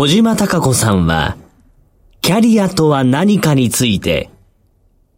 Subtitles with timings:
[0.00, 1.36] 小島隆子さんは、
[2.22, 4.30] キャリアとは何かについて、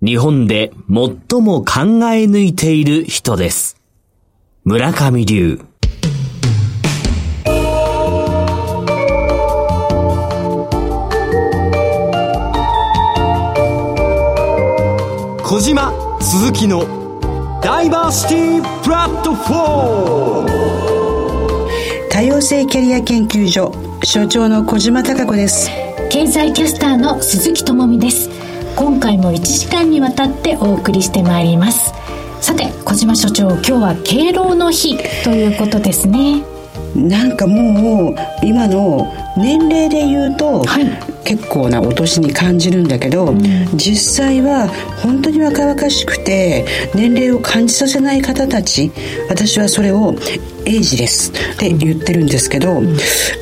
[0.05, 3.77] 日本で最も考え抜いている人です。
[4.65, 5.61] 村上流。
[15.45, 20.53] 小島鈴木のダイバーシティプラットフォー
[22.07, 25.71] ム多様性キャリア研究所所長の小島貴子です。
[26.11, 28.29] 経済キャスターの鈴木智美です。
[28.75, 31.95] 今回も1時間にわたってお送りしてまいります。
[32.41, 36.43] さて小島所長今日は敬老の日ということですね。
[36.95, 40.87] なんかもう今の年齢で言うと、はい、
[41.25, 43.43] 結構なお年に感じるんだけど、うん、
[43.77, 44.69] 実際は
[45.03, 48.93] 本当に若々しくて年齢を感じさせない方たち
[49.31, 50.15] 私はそれを
[50.67, 52.97] エイジレスって言ってるんですけど、うん、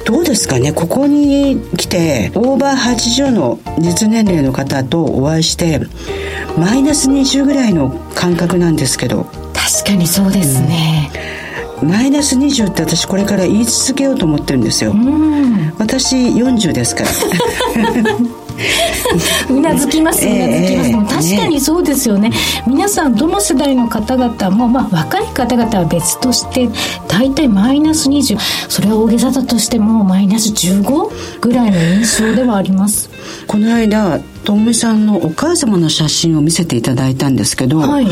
[0.07, 0.73] どうですかね？
[0.73, 5.81] ここに来てオーバー80の実年齢の方とお会いして
[6.57, 9.25] マイナス20ぐらいの感覚なんですけど。
[9.53, 11.40] 確かにそうですね、うん
[11.83, 14.95] マイナス20って私これから言い続けようと思ってるんですよ、
[15.79, 17.11] 私40ですから
[19.51, 26.69] うなずきますうなずきます、えー、確かにそうですよね、ね、皆さんどの世代の方々も、まあ、若い方々は別として
[27.09, 28.39] 大体マイナス20
[28.69, 33.11] それは大げさだとしてもマイナス15ぐらいの印象ではあります。
[33.47, 38.07] この間ともみさんのお母様の写真を見せていただいたんですけど、はい、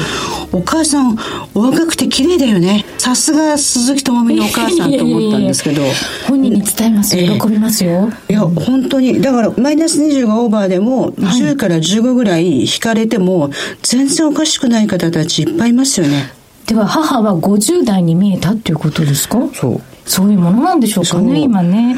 [0.52, 1.16] お母さん
[1.54, 2.84] お若くて綺麗だよね。
[2.98, 5.82] さすが鈴木智美のお母さんと思ったんですけど。
[6.28, 7.16] 本人に伝えます。
[7.16, 8.10] よ、喜びますよ。
[8.28, 13.50] いや本当にだからマイナス20がオーバーでも10から15ぐらい引かれても
[13.82, 16.32] 全然おかしくない方たちいっぱいいますよね。
[16.66, 19.38] では母は50代に見えたっていうことですか？
[19.54, 19.80] そう。
[20.04, 21.96] そういうものなんでしょうかね今ね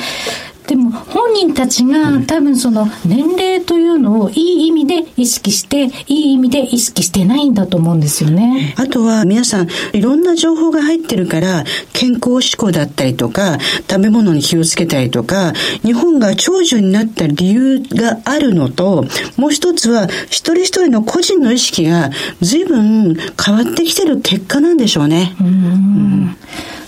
[0.71, 8.77] でも本人たちが多分その年齢というのをいい意味で意識して、いい意味で意識してないんだと思うんですよね。
[8.79, 13.59] あとは皆さんいろんな情報が入ってるから健康志向だったりとか
[13.91, 19.07] 食べ物に気をつけたりとか日本が長寿になった理由があるのと
[19.37, 22.11] もう一つは一人一人の個人の意識が
[22.43, 25.35] 随分変わってきてる結果なんでしょうね。
[25.41, 26.37] うんうん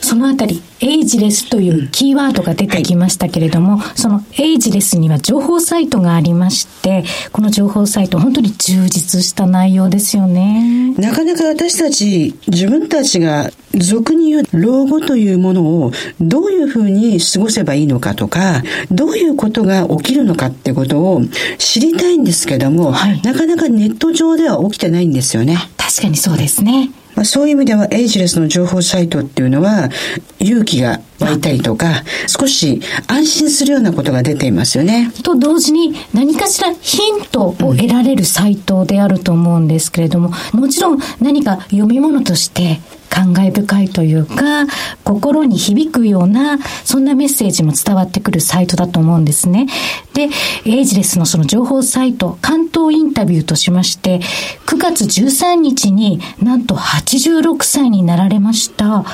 [0.03, 10.93] そのあたり、エイジレスというキーワードが出てきましたけれども、はい、そのエイジレスには情報サイトがありまして、この情報サイト、本当に充実した内容ですよね。
[10.99, 21.23] なかなか私たち、自分たちが俗に言う老後というものをどういうふうに過ごせばいいのかとか、どういうことが起きるのかってことを
[21.59, 25.57] 知りたいんですけども、はい、なかなかネット上では起きてないんですよね。
[25.77, 26.91] 確かにそうですね。
[27.15, 29.91] まあ、そういう意味ではエイジレスの情報サイトっていうのは
[30.39, 35.13] 勇気が湧いたりとか少し安心するようなことが出ていますよね。
[35.23, 42.81] と同時に何かしらヒントを得られるサイトであると思うんですけれども、もちろん何か読み物として
[43.13, 44.67] 感慨深いというか、
[45.05, 49.67] 心に響くような、そんなメッセージも伝わってくるサイトだと思うんですね。
[50.15, 50.31] で、
[50.65, 54.21] エイジレスのその情報サイト、関東インタビューとしまして、
[54.67, 59.05] 9月13日になんと86歳になられました、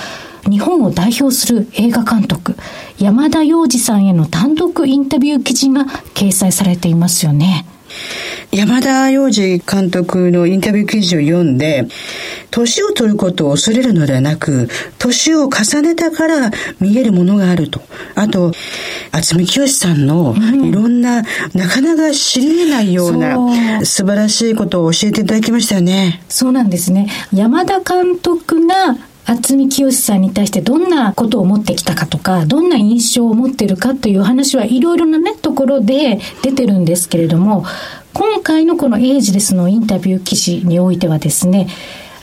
[0.49, 2.57] 日本を代表する映画監督、
[3.01, 7.67] 山田洋次さんへの単独インタビュー記事が掲載されていますよね。
[8.51, 11.87] 山田洋次監督のインタビュー記事を読んで、
[12.51, 16.51] 年を取ることを恐れるのではなく、年を重ねたから
[16.81, 17.83] 見えるものがあると。
[18.15, 18.53] あと、
[19.13, 21.25] 渥美清さんのいろんな、うん、
[21.61, 26.23] なかなか知り得ないような素晴らしいことを教えていただきましたよね。
[26.29, 27.09] そうなんですね。
[27.33, 28.97] 山田監督が
[29.29, 37.67] 渥美清さんに対してどんなことを持ってきたかとか、どんな印象を持ってるかという話はいろいろなね、ところで出てるんですけれども、
[38.15, 41.69] 今回のこのエイジレスのインタビュー記事においてはですね、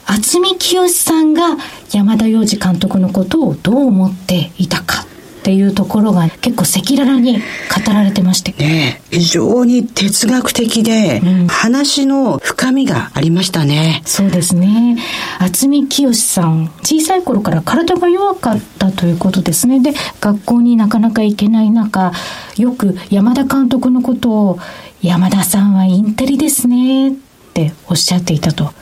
[0.07, 1.57] 渥美清さんが
[1.91, 5.05] 山田洋次監督のことをどう思っていたか。
[5.45, 8.51] っていうところが結構赤裸々に語られてまして。
[8.53, 14.01] ね非常に哲学的で、うん、話の深みがありましたね。
[14.05, 14.97] そうですね。
[15.39, 19.79] 渥美清さん、小さい頃から体が弱かったということですね。
[19.79, 22.11] で、学校になかなか行けない中、
[22.57, 24.59] よく山田監督のことを、
[25.03, 27.11] 山田さんはインテリですねっ
[27.53, 28.73] ておっしゃっていたと。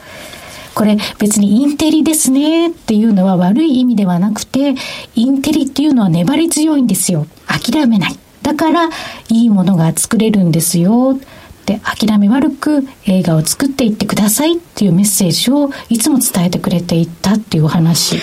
[0.75, 4.75] これ別にインテリですねっていうのは悪い意味ではなくて、
[5.15, 7.27] インテリっていうのは粘り強いんですよ。
[7.47, 8.17] 諦めない。
[8.41, 8.89] だから
[9.29, 11.17] いいものが作れるんですよ。
[11.65, 18.17] で、諦め悪く映画を作っていってくださいっていうメッセージをいつも伝えてくれていったっていうお話。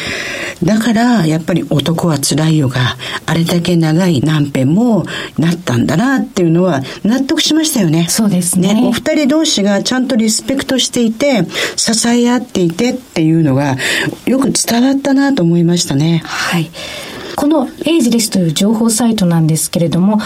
[0.62, 5.04] だから、やっぱり男は辛いよが、あれだけ長い何編も
[5.38, 8.06] なったんだなっていうのは納得しましたよね。
[8.10, 8.75] そうですね。
[8.75, 11.46] ねお二人同士がちゃんとリスペクトしていて、
[11.76, 13.76] 支え合っていてっていうのが
[14.26, 16.22] よく伝わったなと思いましたね。
[16.25, 16.70] はい。
[17.36, 20.19] このエイジレスという情報サイトなんですけれども、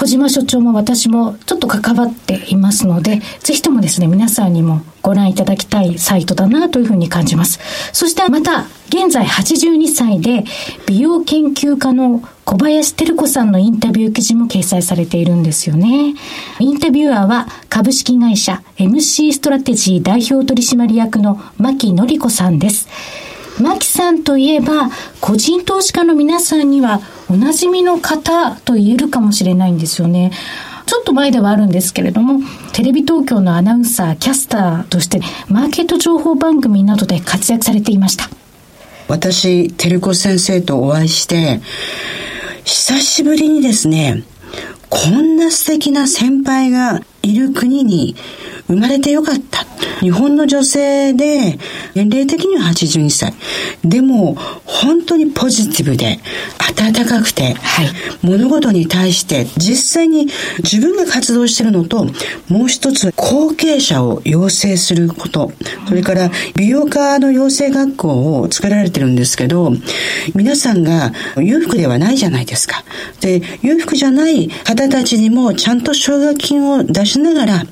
[0.00, 7.60] 小島所長も私もちょっと関わっていますので、ぜひともですね、皆さんにもご覧いただきたいサイトだなというふうに感じます。
[7.92, 10.44] そしてまた、現在82歳で
[10.86, 16.14] 美容研究家の小林照子さんのインタビュー記事も掲載されているんですよね。
[16.60, 22.88] インタビュアーは株式会社 MC ストラテジー代表取締役の牧典子さんです。
[23.60, 24.90] 牧さんといえば、
[25.20, 30.32] 個人投資家の皆さんにはおなじみの方と言えるかもしれないんですよね。
[30.86, 32.40] ちょっと前ではあるんですけれども、
[32.72, 38.28] テレビ東京のアナウンサー、キャスターとして、マーケット情報番組などで活躍されていました。
[39.06, 41.60] 私、テレコ先生とお会いして、
[42.64, 44.24] 久しぶりにですね、
[44.88, 48.16] こんな素敵な先輩がいる国に
[48.70, 49.66] 生まれてよかった。
[50.00, 51.58] 日本の女性で、
[51.94, 53.34] 年齢的には82歳。
[53.84, 54.34] でも、
[54.64, 56.20] 本当にポジティブで、
[56.80, 57.88] 温かくて、はい、
[58.22, 60.28] 物事に対して実際に
[60.62, 62.06] 自分が活動してるのと、
[62.48, 65.52] もう一つ後継者を養成すること、
[65.88, 69.72] それから美容家の養成学校を作られてるんですけど、
[70.34, 72.84] 皆さんが裕福ではないじゃないですか。
[73.20, 77.64] で、裕福じゃない方たちにもちゃんと奨学金を出しながら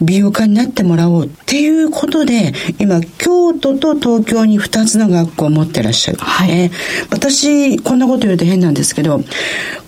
[0.00, 6.18] 美容家になってもらおうっていうことで、今、京都と東京に2つの学校を持ってらっしゃる。
[6.18, 6.70] はい。
[7.10, 9.22] 私、こんなこと言うと変なんですけど、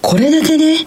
[0.00, 0.86] これだけね、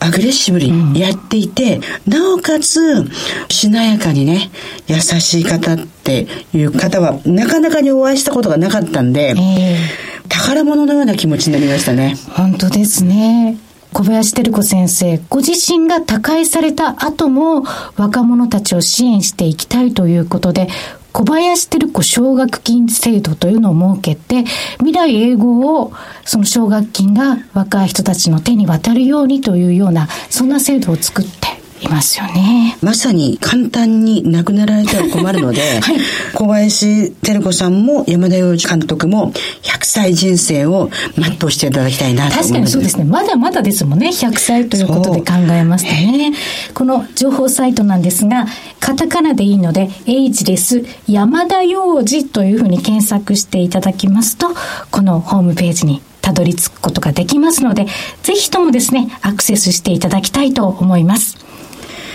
[0.00, 3.04] アグレッシブにやっていて、うん、なおかつ、
[3.48, 4.50] しなやかにね、
[4.88, 12.16] 優しい方っていう方は、なかなかにお会いしたことがなかったんで、えー、宝物のような気持ちになりましたね。
[12.30, 13.58] 本当ですね。
[13.92, 17.64] 小林照子先生、ご自身が他界された後も
[17.96, 20.68] 若者たちを支援していきたいということで、
[21.12, 24.44] 小林照子奨学金制度というのを設けて、
[24.78, 25.92] 未来永劫を、
[26.24, 32.76] その奨学金が若い人たちの手に渡るようにというような、そんな制度を作っていますよね。
[32.82, 35.96] まさに簡単に亡くなられては困るので、 はい、
[36.34, 39.32] 小林照子さんも山田洋次監督も
[39.62, 42.48] 100歳人生を全うしていただきたいなと思います。
[42.48, 43.04] 確かにそうですね。
[43.04, 44.08] まだまだですもんね。
[44.08, 46.32] 100歳ということで考えますとね。
[46.74, 48.46] この情報サイトなんですが、
[48.78, 54.48] カタカナでいいので、エイジレス山田洋次というふうに検索していただきますと、
[54.90, 57.86] このホームページにたどり着くことができますので、
[58.22, 61.49] ぜひともですね、アクセスしていただきたいと思います。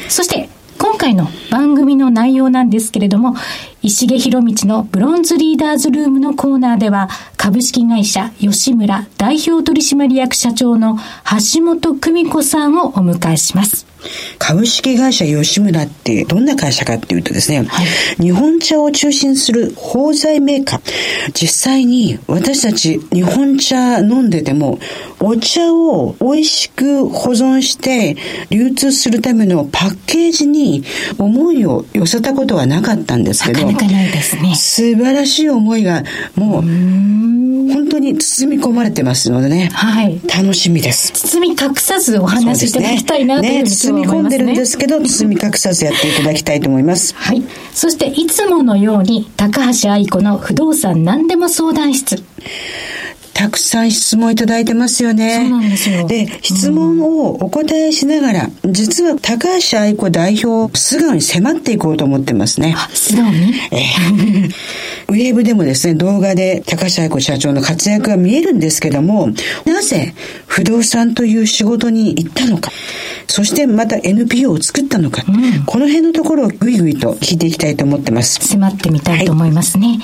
[0.09, 3.35] そして今回の番組の内容なんですけれども、
[3.85, 10.97] 石毛博道のブロンズリーダーズルームのコーナーでは、株式会社吉村代表取締役社長の
[11.53, 13.85] 橋本久美子さんをお迎えします。
[14.37, 17.83] 株式会社吉村ってどんな会社かっていうとですね、は
[18.19, 20.81] い、日本茶を中心する包材メーカー。
[21.33, 24.79] 実際に私たち日本茶飲んでても、
[25.19, 28.15] お茶を美味しく保存して
[28.49, 30.83] 流通するためのパッケージに
[31.17, 34.55] 思いを寄せたことはなかったんですけど、なかないですね。
[34.55, 36.03] 素晴らしい思いが
[36.35, 41.11] もう、本当に包み込まれてますのでね、はい、楽しみです。
[41.13, 47.13] 包み隠さずお話しいただきたいなというふうに、ね、包み込んでるんですけど、包み隠さずやっていただきたいと思います。
[47.15, 47.43] はい。
[47.73, 52.23] そして、いつものように、高橋愛子の不動産何でも相談室。
[53.35, 55.35] たくさん質問いただいてますよね。
[55.35, 56.07] そうなんですよ。
[56.07, 62.73] で、質問をお答えしながら、うん、実は高橋愛子代表、素顔に迫っていこうと思ってますね。
[62.93, 63.53] 素顔に？
[63.71, 64.51] えー、
[65.11, 69.29] ウェーブでもですね、動画で高橋愛子社長の活躍が見えるんですけども、
[69.65, 70.13] なぜ
[70.47, 72.71] 不動産という仕事に行ったのか、
[73.27, 78.39] そしてまた NPO を作ったのか、うん、この辺のところをぐいぐいと聞いていきたいと思ってます。
[78.47, 79.87] 迫ってみたいと思いますね。
[79.87, 79.99] はい、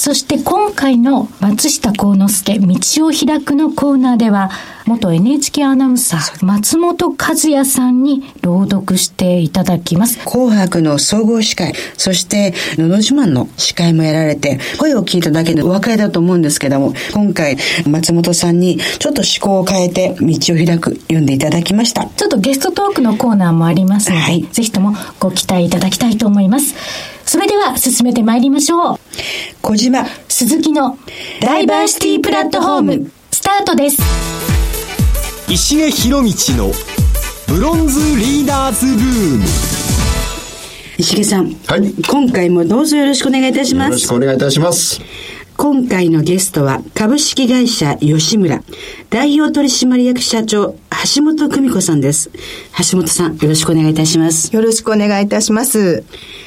[0.00, 4.50] そして今回の松下幸之助道を開くのコーナーでは、
[4.86, 10.18] 元 NHK アナウンサー、松本和也さんに朗読していただきます。
[10.24, 22.06] 紅白の総合司会、そして、のど自慢の司会もやられて、声を聞いただけでお別れだと思うんですけども、今回、松本さんにちょっと思考を変えて、道を開く、読んでいただきました。
[22.16, 26.74] ちょっとゲストトークのコーナーもありますので、はい、ぜひともご期待いただきたいと思います。
[27.26, 28.98] それでは進めてまいりましょう。
[29.62, 30.98] 小島、鈴木の
[31.40, 34.02] ダイバーシティプラットフォーム、スタートです。
[35.48, 36.72] 石毛博道の
[37.46, 39.44] ブロンズリーダーズルーム。
[40.98, 45.00] 石毛さん、はい今回もどうぞよろしくお願いいたしますよろしくお願いいたします。
[45.56, 48.62] 今回のゲストは株式会社吉村
[49.12, 50.74] 代表取締役社長
[51.14, 52.30] 橋本久美子さんです
[52.90, 56.02] 橋本さんよろしくお願いいたしますよろしくお願いいたします。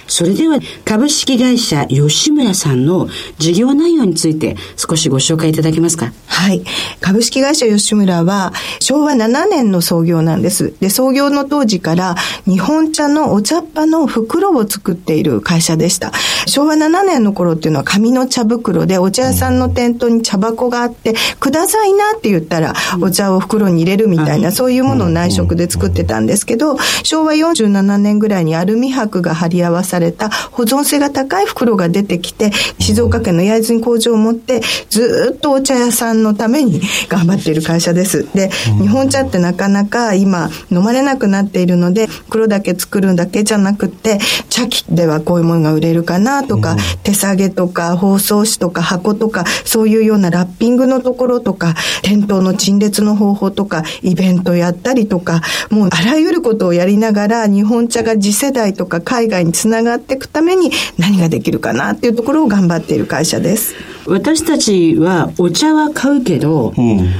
[0.07, 3.07] それでは株式会社吉村さんの
[3.39, 6.13] 事業内容について少しご紹介いただけますか？
[6.27, 6.63] はい。
[7.01, 10.75] 株式会社吉村は昭和7年の創業なんです。
[10.79, 16.11] で、創業の当時から日本茶のお茶っ葉の袋を作っている会社でした。
[16.45, 38.25] 昭和7年の頃っていうのは紙の茶袋でお茶屋さんの店頭に茶箱があって、くださいなって言ったらお茶を袋に入れるみたいな、そういうものを内職で作ってたんですけど、昭和47年ぐらいにアルミ箔が貼り合わされた保存性が高い袋が出てきて、静岡県の焼津に工場を持って、ずーっとお茶屋さんのために頑張っている会社です。
[38.33, 44.19] で、日本茶ってなかなか今飲まれなくなっているので、袋だけ作るだけじゃなくて、
[44.49, 63.73] 茶器ではこういうものが売れるかなとか、手提げとか包装紙とか箱とか、そういうようなラッピングのところとか、店頭の陳列の方法とか、イベントやったりとか、もうあらゆることをやりながら、日本茶が次世代とか海外につながっていくために何ができるかなっていうところを頑張っている会社です。
[64.07, 66.73] 私たちはお茶は買うけど、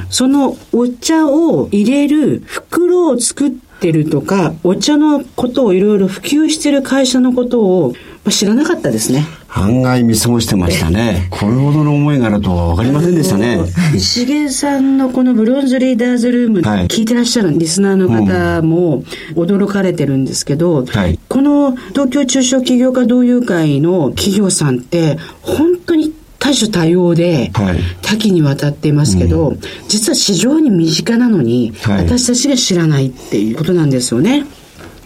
[0.10, 9.26] そのお茶を入れる袋を作ってるとか、お茶のことをいろいろ普及してる会社のことをまあ知らなかったですね。
[9.50, 11.28] 案外見過ごしてましたね。
[11.30, 13.60] これほどの思いがあるとは分かりませんでしたね。
[13.96, 19.04] 石毛さんのこのブロンズリーダーズルーム、はい聞いてらっしゃるリスナーの方も
[19.36, 29.56] 驚かれてるんですけど、はいこの東京中小企業家同友会の企業さんって本当に多種多様で、はい多岐にわたっていますけど、
[29.88, 34.46] 実は市場に身近なのに、はい私たちが知らないっていうことなんですよね。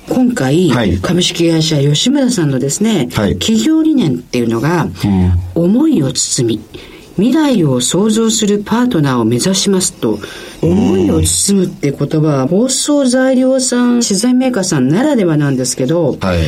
[0.09, 0.97] 今回、はい。
[0.97, 3.37] 株式会社吉村さんのですね、はい。
[3.37, 4.87] 企業理念っていうのが、
[5.55, 6.61] 思いを包み
[7.19, 10.19] 未来を創造するパートナーを目指しますと
[10.61, 16.39] 思いを包むって言葉は包装材料さん資材メーカーさんならではなんですけど、はい。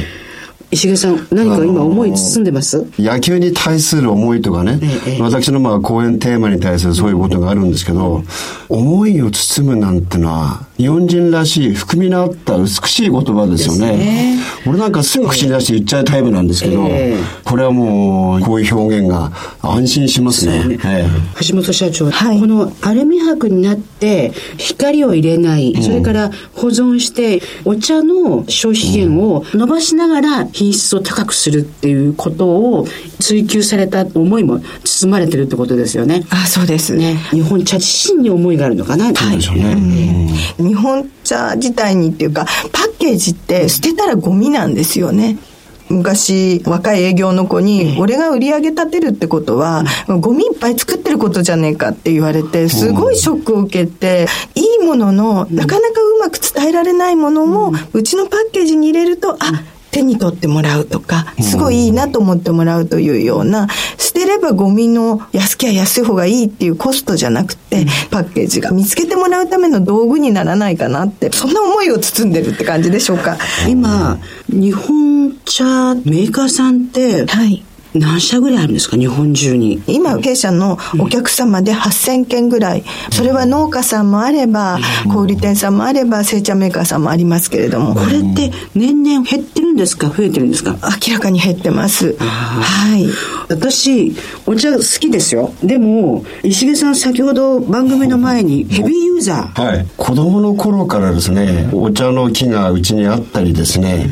[0.74, 5.22] 石毛さん何か今思い包んでます、野球に対する思いとかね、ええ。
[5.22, 8.24] 私のまあ講演テーマに対するそういうことがあるんですけど、
[8.70, 14.39] 思いを包むなんてのは、日本人らしい含みのあった美しい言葉ですよね。
[14.65, 20.79] 俺なんかすぐ口に出して言っちゃうタイプなんですけど、ええこれはもう、こういう表現が安心しますね。
[20.83, 21.05] ええ
[21.47, 32.88] 橋本社長、はいこのアルミ箔になって光を入れない、それから保存してお茶の消費源を伸ばしながら品質を高くするっていうことを
[33.19, 36.23] 追求された思いも包まれてるってことですよね。
[36.31, 36.95] あ、そうです。
[36.95, 39.13] ね、日本茶自身に思いがあるのかな。
[39.13, 40.31] そうでしょうね。
[40.71, 45.37] 日本茶自体にっていうかパッケージって捨てたらゴミなんですよね。
[45.89, 54.25] 昔若い営業の子に、俺が売り上げ立てるってことは、ゴミいっぱい作ってることじゃねえかって言われて、すごいショックを受けて、
[54.55, 59.37] いいものの、なかなかうまく伝えられないものも、うちのパッケージに入れると、あ、
[59.91, 63.67] 手に取ってもらうとか、すごいいいなと思ってもらうというような、
[63.98, 73.38] 捨てればゴミの安きゃ安い方がいいっていうコストじゃなくて、パッケージが見つけてもらうための道具にならないかなって、そんな思いを包んでるって感じでしょうか？
[73.67, 74.17] 今、
[74.50, 75.63] 日本茶
[75.95, 77.63] メーカーさんってはい。
[77.93, 78.98] 何社ぐらいあるんですか？
[78.98, 79.81] 日本中に。
[79.88, 90.07] 今、弊社のお客様で8000件ぐらい、それは農家さんもあれば、小売店さんもあれば、製茶メーカーさんもありますけれども、これって年々減ってるんですか？
[90.10, 90.77] 増えてるんですか？
[91.05, 92.15] 明らかに減ってます。
[92.17, 93.07] はい。
[93.50, 95.53] 私、お茶好きですよ。
[95.63, 99.62] でも、石毛さん先ほど番組の前にヘビーユーザー。
[99.62, 104.10] はい、子供の頃からですねお茶の木がうちにあったりですね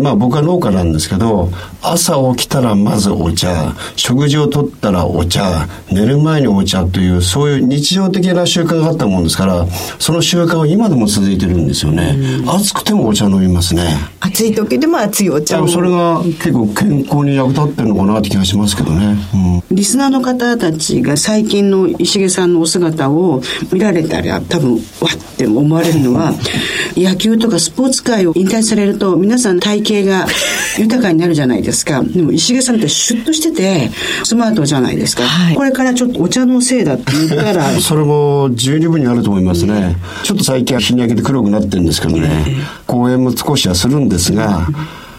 [0.00, 1.50] まあ僕は農家なんですけど
[1.82, 9.66] 朝起きたらまずお茶食事をとったらお茶寝る前にお茶というそういう日常的な習慣があったもんですから
[9.98, 12.16] その習慣は今でも続いてるんですよね。
[12.46, 13.84] 暑くてもお茶飲みますね。
[14.20, 15.68] 暑い時でも熱いお茶を。
[15.68, 19.76] それが結構健康に役立ってるのかなって気がしますけどね、うん。
[19.76, 26.34] リスナーの方たちが最近の石毛さんのお姿を見られたら多分わって思われるのは
[26.96, 30.26] 野球とかスポーツ界を引退されると皆さん体型が
[30.78, 32.02] 豊かになるじゃないですか。
[32.02, 33.90] でも石毛さんってシュッとしてて
[34.24, 35.54] スマートじゃないですか、はい。
[35.54, 37.70] これからちょっとお茶のせいだって言ったら。
[37.80, 39.96] それも十二分にあると思いますね。
[40.22, 42.46] ちょっと最近は日に焼けて黒くなってるんですけどね、
[42.86, 44.68] 講演も少しはするんですが、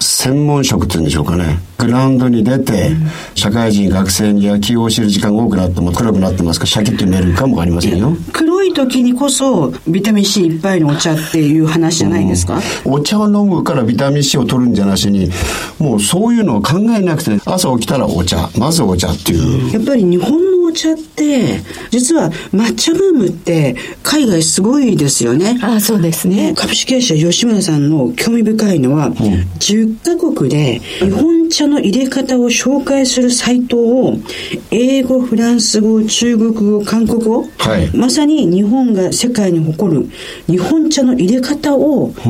[0.03, 1.60] 専門職っていうんでしょうかね。
[1.77, 2.91] グラウンドに出て、
[3.36, 6.63] 社会人、学生に野球を教える時間が多くなっても黒くなってますか？
[6.63, 8.15] ら、シャキッと見えるかもありませんよ。
[8.31, 15.29] 黒い時にこそ、ビタミン C いっぱいのお茶っていう話じゃないですか、お茶を飲むからビタミン C を取るんじゃなしに、
[15.79, 19.74] もうそういうのを考えなくて、朝起きたらお茶、まずお茶っていう。
[19.74, 21.60] やっぱり日本のお茶って、
[21.91, 25.60] 実は抹茶ブームって海外すごいですよね。
[25.62, 26.53] あそうですね。
[26.55, 34.17] 株式会社吉村さんの興味深いのは、10カ国で日本茶の入れ方を紹介するサイトを
[34.72, 40.10] 英語、フランス語、中国語、韓国語、はいまさに日本が世界に誇る
[40.48, 42.22] 日本茶の入れ方を教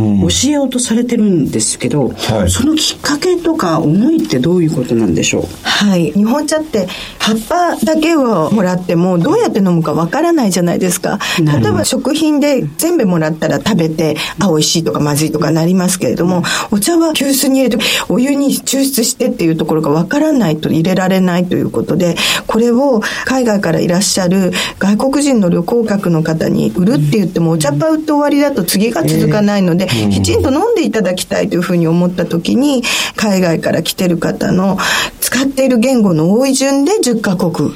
[0.46, 5.44] えようとされてるんですけど、はいそのきっかけとか思いってどういうことなんでしょう？
[5.64, 6.12] はい。
[6.12, 6.88] 日本茶って
[7.20, 11.20] 葉っぱだけをもらってもどうやって飲むかわからないじゃないですか。
[11.40, 22.16] 例えば食品で全部もらったら食べて、あ、美味しいとかまずいとかなりますけれども、お茶は急須に入れて、お湯に抽出してっていうところがわからないと入れられないということで、
[22.48, 32.84] これを海外からいらっしゃる外国人の旅行客の方に売るって言っても、お茶っ葉売って終わりだと次が続かないので、きちんと飲んでいただきたいというふうに思った時に、
[33.16, 34.78] 海外から来てる方の
[35.20, 37.72] 使っている言語の多い順で10カ国。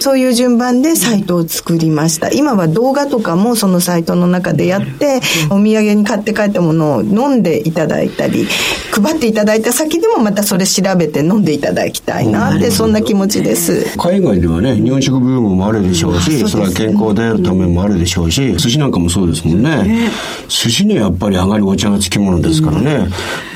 [0.00, 2.30] そういう順番でサイトを作りました。
[2.30, 5.20] 今は動画とかもそのサイトの中でやって、
[5.50, 8.46] お土産に買って帰ったものを飲んでいただいたり、
[8.90, 13.96] 配っていただいた先でもまたそれ調べて飲んでいただきたいなって、そんな気持ちです。
[13.98, 20.10] 海外ではね、日本食ブームもあるでしょうし、それは健康であるためもあるでしょうし、寿司なんかもそうですもんね。
[20.48, 23.08] 寿司にはやっぱり上がりお茶がつきものですからね。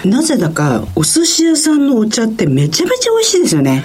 [0.04, 3.84] なぜだかお寿司屋さんのお茶ってめちゃめちゃ美味しいですよね。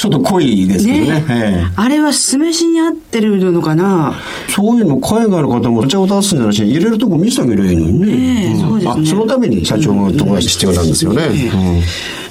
[0.00, 1.24] ちょっと濃いですけどね。
[1.28, 4.14] ええあれは酢飯に合ってるのかな？
[4.48, 8.56] そういうの海外の方もお茶を出すんじゃなしに入れるとこ見せてあげればいいのにね。
[8.58, 11.28] そうですねあそのために社長の友達必要なんですよね。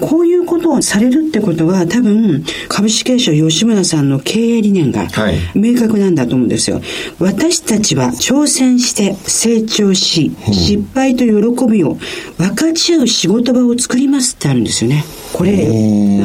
[0.02, 6.82] こういうことをされるってことは多分株式会社吉村さんの経営理念がはい明確なんだと思うんですよ。
[7.20, 12.00] 私たちは挑戦して成長し、失敗と喜びを
[12.38, 15.04] 分かち合う仕事場を作りますってあるんですよね。
[15.34, 15.52] これ、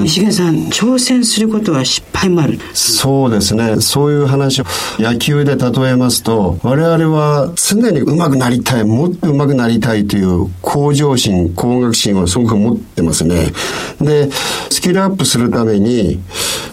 [0.05, 2.59] 石毛さん、挑戦することは失敗もある。
[2.73, 3.77] そうですね。
[3.81, 4.65] そういう話を
[4.99, 13.53] 野球で例えますと、我々は常に上手くなりたい、もっと上手くなりたいという向上心、向学心をすごく持ってますね。
[14.01, 14.31] で、
[14.71, 16.21] スキルアップするために、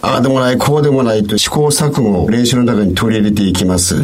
[0.02, 3.96] ああでもない、こうでもないと試行錯誤を練習の中に取り入れていきます。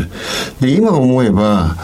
[0.61, 1.75] で、今思えば、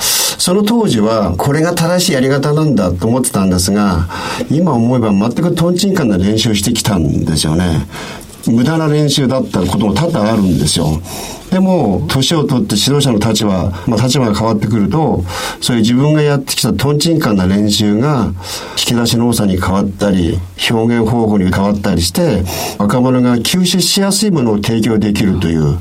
[0.44, 4.10] その当時はこれが正しいやり方なんだと思ってたんですが、
[4.52, 7.88] 今思えば全くトンチンカンな練習をしてきたんですよね。
[8.48, 11.02] 無駄な練習だったことも多々あるんですよ。
[11.50, 15.24] でも、年を取って指導者の立場、まあ立場が変わってくると、
[15.62, 18.34] そういう自分がやってきたトンチンカンな練習が、
[18.72, 20.38] 引き出しの多さに変わったり、
[20.70, 22.44] 表現方法に変わったりして、
[22.80, 25.78] 若者が吸収しやすいものを提供できるという、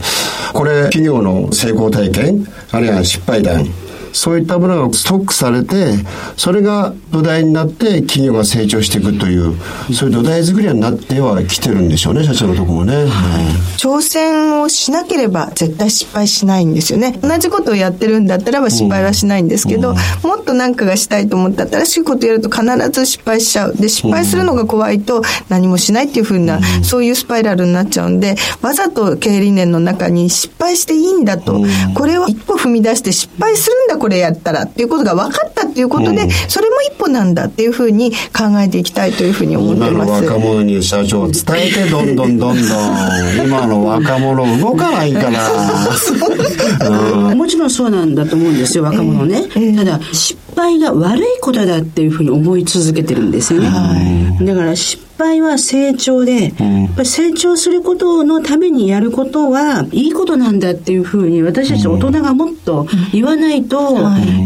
[0.53, 3.67] これ、企業の成功体験、あるいは失敗談、
[4.13, 5.95] そういったものがストックされて、
[6.37, 9.55] それが土台になって企業が成長していくという、
[9.93, 13.07] そういう土台作りになってはきてるんでしょうね、社長のとこもね。
[13.77, 17.19] 挑戦をしなければ絶対失敗しないんですよね。
[17.23, 23.75] 同じことをやってるんだったらば失敗はしないんですけど、もっと何かがしたいと思ったら新しいことやると必ず失敗しちゃう。
[23.75, 31.61] で、失敗するのが怖いと何もしないっていうふうな、そういうスパイラルになっちゃうんで、わざと経営理念の中に失敗していいんだと、
[31.95, 38.17] これを一歩踏み出して失敗するんだこれやったらっていうことが分かったっていうことで、それも一歩なんだっていうふうに考
[38.59, 40.25] えていきたいというふうに思って今のます。
[40.25, 42.57] 若者に社長伝えてどんどんどんどん
[43.47, 45.49] 今の若者動かないから
[47.37, 49.45] もちろんそうなんだと思うんですよ、若者ね。
[49.77, 54.37] ただ、失敗が悪いことだっていうふうに思い続けてるんですよね。
[54.43, 56.53] だから、失敗は成長で、やっ
[56.97, 63.95] ぱり成長することのためにやることはいいことなんだっていうふうに私たち大人がもっと言わないと、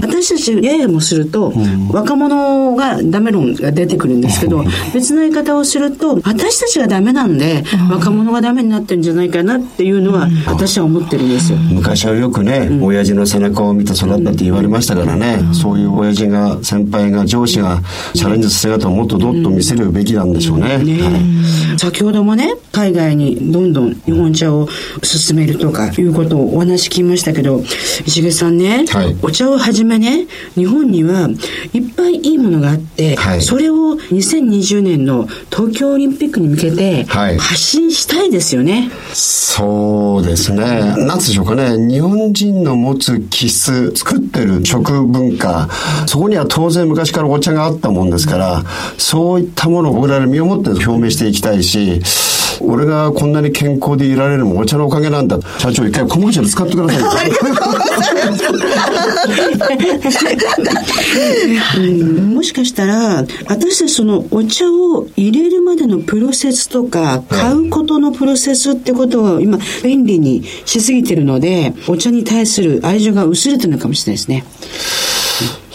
[0.03, 1.55] 私たちややもすると、
[1.91, 11.59] 若者がダメ論が出てくるんですけど、別の言い方をすると、私たちがダメなんで、若者がダメになってるんじゃないかなっていうのは、私は思ってるんですよ。
[11.59, 17.81] 昔はよくね、親父の背中を見て育ったって言われましたからね、そういう親父が、先輩が、上司が
[18.15, 20.65] チャレンジする姿をもっとどっと見せるべきなんでしょうね。
[20.66, 20.79] ね。
[20.79, 24.68] ねはい先ほどもね海外にどんどん日本茶を
[25.02, 27.62] 進めるとかいうことをお話聞きましたけど
[28.07, 31.29] 石毛さんね、はいお茶をはじめね日本には
[31.72, 38.90] いっぱいいいものがあって、はいそれを2020年の東京オリンピックに向けてはい発信したいですよね。
[39.12, 40.94] そうですね。
[41.07, 41.76] なんでしょうかね。
[41.88, 45.68] 日本人の持つ気質、作ってる食文化、
[46.07, 48.64] そこには当然昔からお茶があったもんですから、
[48.98, 52.01] そういったものを僕らで身をもって表明していきたいし、
[52.61, 55.38] 俺がこんなに健康でいられるのもお茶のおかげなんだ。
[55.59, 57.37] 社長一回コマーシャル使ってくださいよ。
[61.77, 74.45] う んもしかしたら私たちそのお茶を入れるまでのプロセスとか買うことのプロセスってことを今便利にしすぎてるのでお茶に対する愛情が薄れてるのかもしれないですね。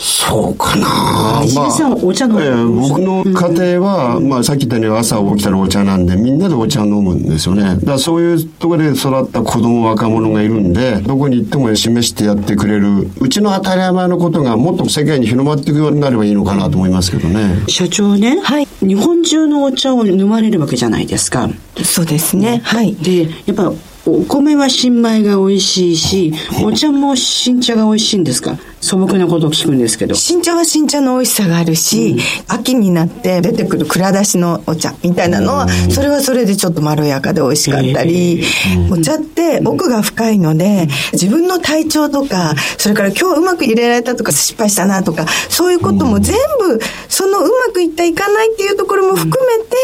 [0.04, 7.76] そうかな石井さんはお茶飲むええ僕の家庭は、まあさっき言ったように朝起きたらお茶なんで、みんなでお茶飲むんですよね。
[7.76, 17.64] だからそういうところで育った子供若者がいるんで、どこに行っても示してやってくれる、うちの当たり前のことがもっと世界に広まっていくようになればいいのかなと思いますけどね。
[17.68, 21.48] 社長ね、はい日本中のお茶を飲まれるわけじゃないですか。
[21.84, 22.62] そうですね。
[22.64, 22.96] はい。
[22.96, 23.72] で、やっぱ
[24.06, 26.34] お米は新米が美味しいし、
[26.64, 28.58] お茶も新茶が美味しいんですか？
[28.82, 30.16] 素朴なことを聞くんですけど。
[30.16, 38.44] 新茶は新茶の美味しさがあるし、秋になって出てくる蔵出しのお茶みたいなのは、それはそれでちょっとまろやかで美味しかったり、
[38.90, 49.38] お茶って奥が深いので、自分の体調とか、それから今日うまく入れられたとか失敗したなとか、そういうことも全部、そのうまくいったいかないっていうところも含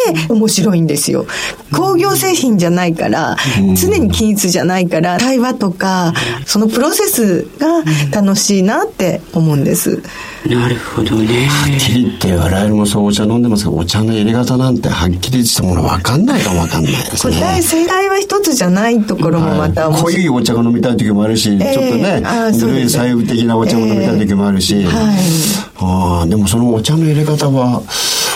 [0.07, 1.27] めて面白いんですよ。
[1.71, 3.37] 工業製品じゃないから、
[3.79, 6.13] 常に均一じゃないから、対話とか、
[6.45, 10.01] そのプロセスが楽しいなって思うんです。
[10.45, 11.47] なるほどね。
[11.47, 17.33] はっきり言って我々もそうお茶飲んでますけど、お茶の入れ方なんてはっきりしたもの分かんないかも分かんないですね。
[17.35, 20.23] 答え正解は一つじゃないところもまた面濃白い。
[20.23, 25.17] いお茶が飲みたい時もあるし、ええちょっとねああ、そうぬるい細部的なお茶も飲みたい時もあるし、はい
[25.79, 27.81] ああでもそのお茶の入れ方は、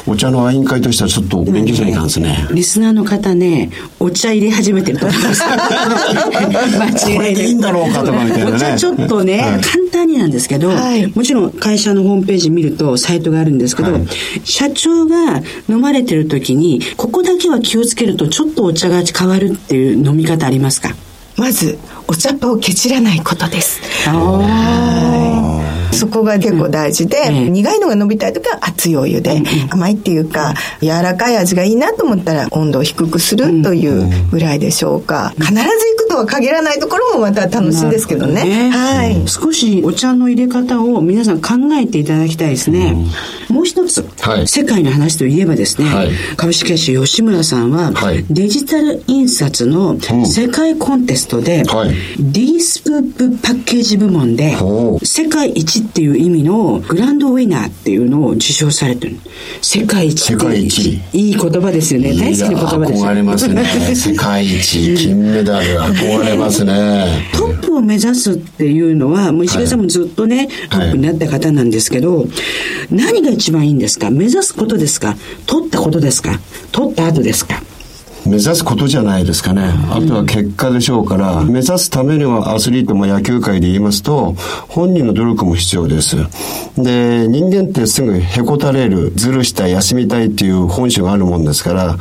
[0.08, 2.48] お茶の委員会としてはちょっと勉強しないかんですね。
[2.52, 5.44] リスナーの方ね、お茶入れ始めてると思います。
[5.44, 7.02] 間違いなく。
[7.16, 8.56] これでいいんだろうかとかみたいなね。
[8.56, 9.62] お茶ちょっとね、はい。
[9.62, 11.08] 簡単になんですけど、はい。
[11.08, 14.08] もちろん会社のホームページ見るとサイトがあるんですけど、はい。
[14.44, 20.96] 社長が飲まれてる時に、ここだけは気をつけるとちょっとお茶が変わるっていう飲み方ありますか？
[21.38, 23.80] まず、お茶っ葉をケチらないことです。
[24.08, 25.61] あ
[25.92, 35.34] そこが結構大事で、ええ苦いのが伸びたい時は熱いお湯で、甘いっていうか、柔らかい味がいいなと思ったら温度を低くするというぐらいでしょうか。
[35.38, 35.60] 必ず
[36.22, 38.70] は限らないところもまた楽しいんですけどね。
[38.72, 39.28] はい。
[39.28, 42.96] 少しお茶の入れ方を皆さん考えていただきたいですね。
[43.50, 44.48] もう一つ、はい。
[44.48, 46.12] 世界の話といえばですね、はい。
[46.38, 48.24] 株式会社吉村さんは、はい。
[48.30, 51.96] デジタル印刷の世界コンテストで、はい。
[52.20, 54.56] D スプープパッケージ部門で
[55.04, 59.18] 世界一っていう意味のグランドウィナーっていうのを受賞されてる。
[59.62, 61.02] 世界一って世界一。
[61.14, 62.14] いい言葉ですよね。
[62.14, 63.66] 大好きな言葉ですよいや憧れますね。
[63.96, 67.30] 世界一、金メダル、憧れますね。
[67.34, 72.28] トップを目指すっていうのは、もう石川さんもずっとね、トップになった方なんですけど、
[72.90, 74.10] 何が一番いいんですか？
[74.10, 75.16] 目指すことですか？
[75.46, 76.40] 取ったことですか？
[76.72, 77.62] 取った後ですか？
[78.26, 79.74] 目指すことじゃないですかね。
[79.90, 84.36] あとは結果でしょうから、目指すためにはアスリートも野球界で言いますと、
[84.68, 86.18] 本人の努力も必要です。
[86.78, 91.98] で、人間ってすぐへこたれる、ずるしたい、休みたいっていう本性があるもんですから、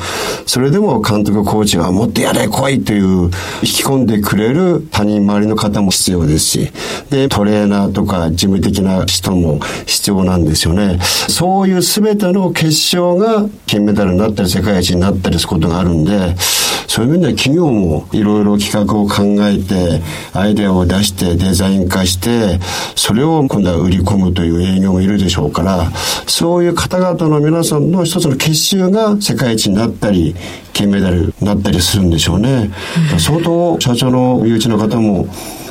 [0.47, 3.31] それでも監督、コーチはもっとやれ、来いという、引
[3.63, 6.71] き込んでくれる他人周りの方も必要ですし、
[7.11, 10.99] で、トレーナーとか事務的な人も必要なんですよね。
[11.29, 16.37] そういう全ての結晶が金メダルになったり世界一になったりすることがあるんで、で
[16.91, 22.59] そういう面では企業もいろいろ企画を考えて、アイデアを出してデザイン化して、
[22.97, 25.89] それを今度は売り込むという営業もいるでしょうから、
[26.27, 30.35] そういう方々の皆さんの一つの結集が世界一になったり、
[30.73, 32.73] 金メダルになったりするんでしょうね。
[33.21, 35.29] 相当社長の身内の方も、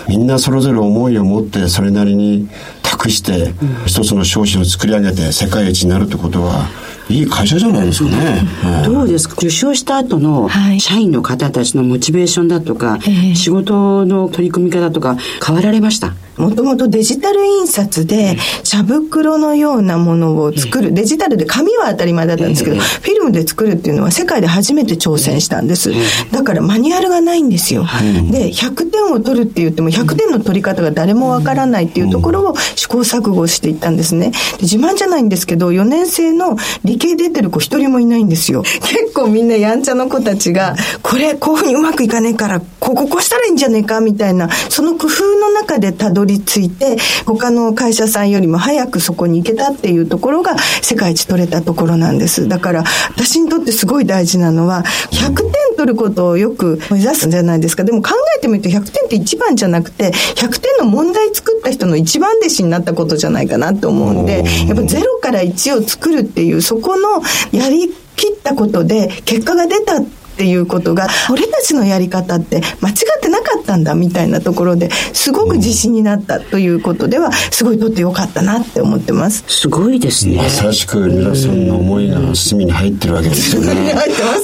[0.07, 2.47] みんなそれぞれ思いを持ってそれなりに
[2.81, 3.53] 託して
[3.85, 6.65] 一つの商品を作り上げて世界一になるってことは
[7.09, 8.17] いい会社じゃないですかね。
[8.61, 9.35] はいどうですか？
[9.37, 10.79] 受賞した後のはい。
[10.79, 13.35] 社員の方たちのモチベーションだとか、ええ。
[13.35, 16.13] 仕事の取り組み方とか変わられました？
[16.39, 25.91] もともとデジタル印刷で茶袋のようなものを作る、デジタルで紙は当たり前だったんですけど、フィルムで作るっていうのは世界で初めて挑戦したんです。
[26.31, 27.85] だからマニュアルがないんですよ。
[28.31, 34.31] で、100点を取るって言っても100点の取り方が誰もわからないっていうところを試行錯誤していったんですね。
[34.61, 38.63] 自慢じゃないんですけど、4年生の理系出てる子一人もいないんですよ。
[38.63, 52.47] 結構みんなやんちゃな子たちが、これこういうふうにうまくいかねえから、こここうしたらいいんじゃねえかみたいな、その工夫の中でたどり着いて、他の会社さんよりも早くそこに行けたっていうところが世界一取れたところなんです。
[52.47, 52.83] だから、
[53.15, 57.83] 私にとってすごい大事なのは、100点取ることをよく目指すんじゃないですか。
[57.83, 67.21] でも考えてみると100点って一番じゃなくて、100点の問題作った人の一番弟子になったことじゃないかなと思うんで、やっぱ0から1を作るっていう、そこの
[67.57, 79.43] やり切ったことで結果が出たっていうことが俺たちのやり方って間違ってなかったんだみたいなところですごく自信になったということではすごいとってよかったなって思ってます。
[79.47, 80.37] すごいですね。
[80.37, 83.95] まさしく皆さんの思いが隅に入ってるわけですよね。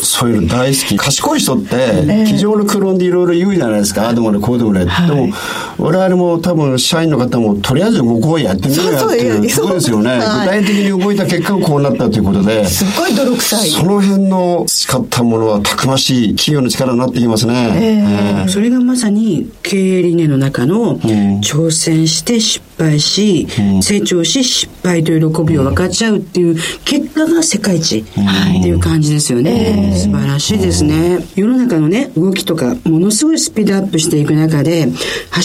[0.01, 0.97] そういうの大好き。
[0.97, 4.05] 賢い人って机上の空論でいろいろ言うじゃないですか。
[4.05, 5.33] ああでもねこうでもね、はい、でも
[5.77, 13.69] 我々も多分社員の方もとりあえずご行為やってみようやっていうことですよね、はい、具体的に動いた結果こうなったということですっごい泥臭い。
[13.69, 17.53] その辺の使ったものはたくくましい企業の力になってきますね。
[17.75, 29.93] えー、それがまさに経営理念の中の挑戦して失敗し、うん、成長し失敗という喜びを分かっちゃうっていう結果が世界一っていう感じですよね。
[29.97, 31.25] 素晴らしいですね。
[31.35, 34.87] 世の中のね、動きとかものすごいスピードアップしていく中で、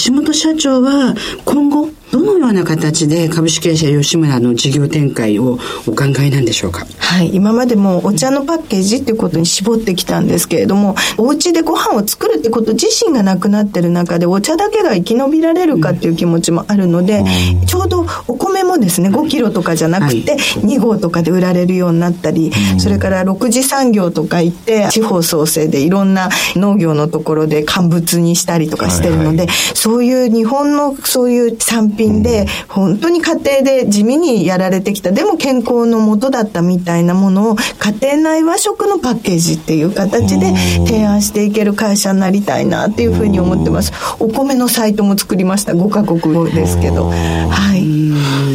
[0.07, 1.15] 橋本社長は
[1.45, 6.85] 今後どのような形で株式会社吉村の事業展開をお考えなんでしょうか？
[6.99, 17.20] はい、今までもお茶のパッケージっていうことに絞ってきたんですけれども、お家でご飯を作るってこと自身がなくなってる中で、お茶だけが生き延びられるかっていう気持ちもあるので、うん、
[17.67, 40.55] ちょうどお米もですね、5キロとかじゃなくて、2合とかで売られるようになったり、それから6次産業とか行って、地方創生でいろんな農業のところで乾物にしたりとかしてるので、はいはい、そういう日本のそういう産品品で、本当に家庭で地味にやられてきた、でも健康のもとだったみたいなものを家庭内和食のパッケージっていう形で
[40.87, 43.93] 提案していける会社になりたいなっていうふうに思ってます。
[44.19, 45.73] お米のサイトも作りました。
[45.73, 47.10] 5カ国語ですけど。
[47.11, 47.81] はい。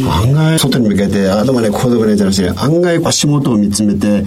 [0.08, 4.24] 案外外に向けて、あでもね、こうでもねじゃなくて、案外足元を見つめて、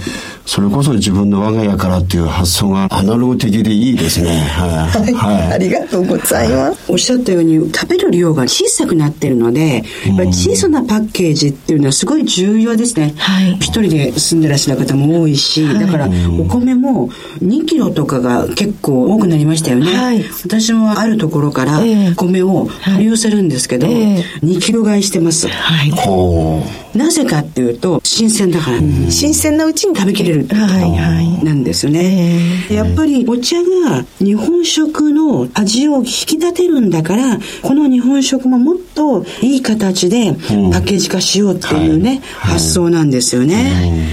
[0.50, 4.32] それこそ自分の我が家からっていう発想がアナログ的でいいですね。
[4.32, 5.14] はい。
[5.14, 6.92] はい、ありがとうございます。
[6.92, 13.14] おっしゃったように、食べる量が小さくなってるので、やっぱり小さなパッケージっていうのはすごい重要ですね。
[13.18, 13.58] はい。
[13.58, 17.10] 一人で住んでらっしゃる方も多いし、はい、だからお米も
[17.44, 19.96] 2キロとかが結構多くなりましたよね。
[19.96, 20.26] はい。
[20.44, 21.80] 私もあるところから
[22.16, 25.48] 米を取り寄せるんですけど、えー、2キロ買いしてます。
[25.48, 25.92] はい。
[25.92, 26.64] ほ
[26.96, 26.98] う。
[26.98, 28.80] なぜかっていうと、新鮮だから、
[29.12, 32.76] 新鮮なうちに食べきれるはいはい、なんですね、えー。
[32.76, 44.08] やっぱりお茶が日本食の味を引き立てるんだから、この日本食ももっといい形でパッケージ化しようっていうね、発想なんですよね。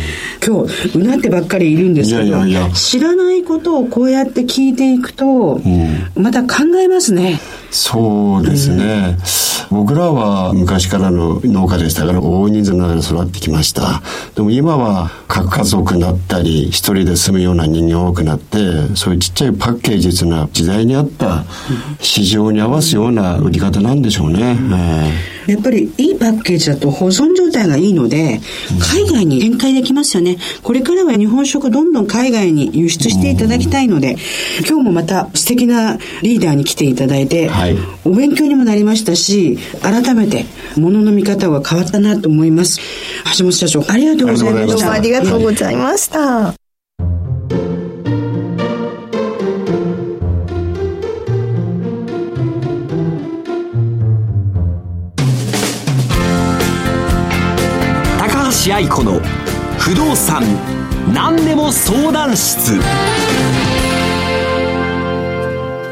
[0.46, 2.38] 今日うなってばっかりいるんですけど
[2.72, 7.40] 知らないことをこうやって聞いていくと、うん、また考えますね。
[7.70, 9.18] そうですね、
[9.70, 14.02] うん、僕らは昔からの農家でしたから大人数の中で育ってきました。
[14.36, 18.58] でも今は核家族になったり一人で住むような人間多くなって
[18.94, 21.44] そういうちっちゃいパッケージというのは時代に合った
[22.00, 28.40] 市場に合わすような売り方なんでしょうね、うんえーやっぱりいいパッケージだと保存状態がいいので、
[28.80, 30.38] 海外に展開できますよね。
[30.62, 34.16] これからは日本食どんどん海外に輸出していただきたいので、
[34.68, 42.80] 今日もまた素敵なリーダーに来ていただいて、はい、お勉強にもなりましたし、改めて物の見方が変わったなと思います。
[43.38, 44.92] 橋本社長、ありがとうございました。
[44.92, 46.54] ありがとうございました。
[58.66, 59.20] 橋愛子の
[59.78, 60.42] 不動産
[61.14, 62.80] 何でも相談室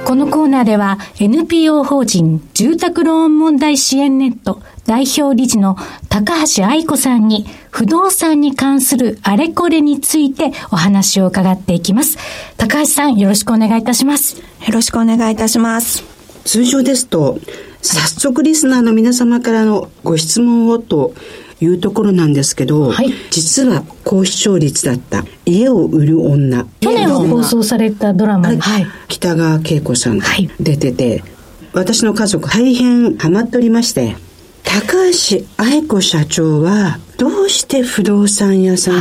[0.05, 5.77] このコーナーでは NPO 法人住宅ローン問題支援ネット代表理事の
[6.09, 12.19] 高橋愛子さんに不動産に関するあれこれについてお話を伺っていきます。
[12.57, 14.37] 高橋さんよろしくお願いいたします。
[14.37, 14.43] よ
[14.73, 16.05] ろしくお願いいたします。
[16.45, 17.39] 通常ですと
[17.81, 21.15] 早速リスナーの皆様からのご質問をと
[21.61, 30.27] いうところなんですけど、はい、実は高視聴率だった「家を売る女」去年放送されたドラマ、はい、北川景子さんが
[30.61, 31.23] 出てて、
[31.73, 34.17] 私の家族大変ハマっておりまして、
[34.65, 38.99] 高橋愛子社長はどうして不動産屋さんへ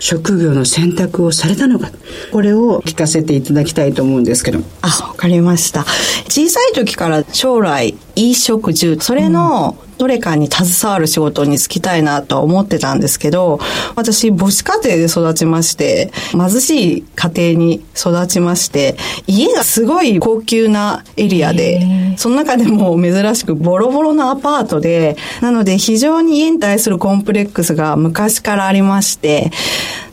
[0.00, 1.90] 職業の選択をされたのか。
[2.32, 4.60] これを聞かせていただきたいと思うんですけど。
[4.82, 5.84] あ、わかりました。
[6.28, 13.60] 小さい時から将来、衣食住、それのどれかに携わる仕事に就きたいなと思ってたんですけど、
[13.96, 29.50] 私、母子家庭で育ちまして、貧しい家庭に育ちまして、家がすごい高級なエリアで、その中でも珍しくボロボロなアパートで、なので非常に家に対するコンプレックスが昔からありまして、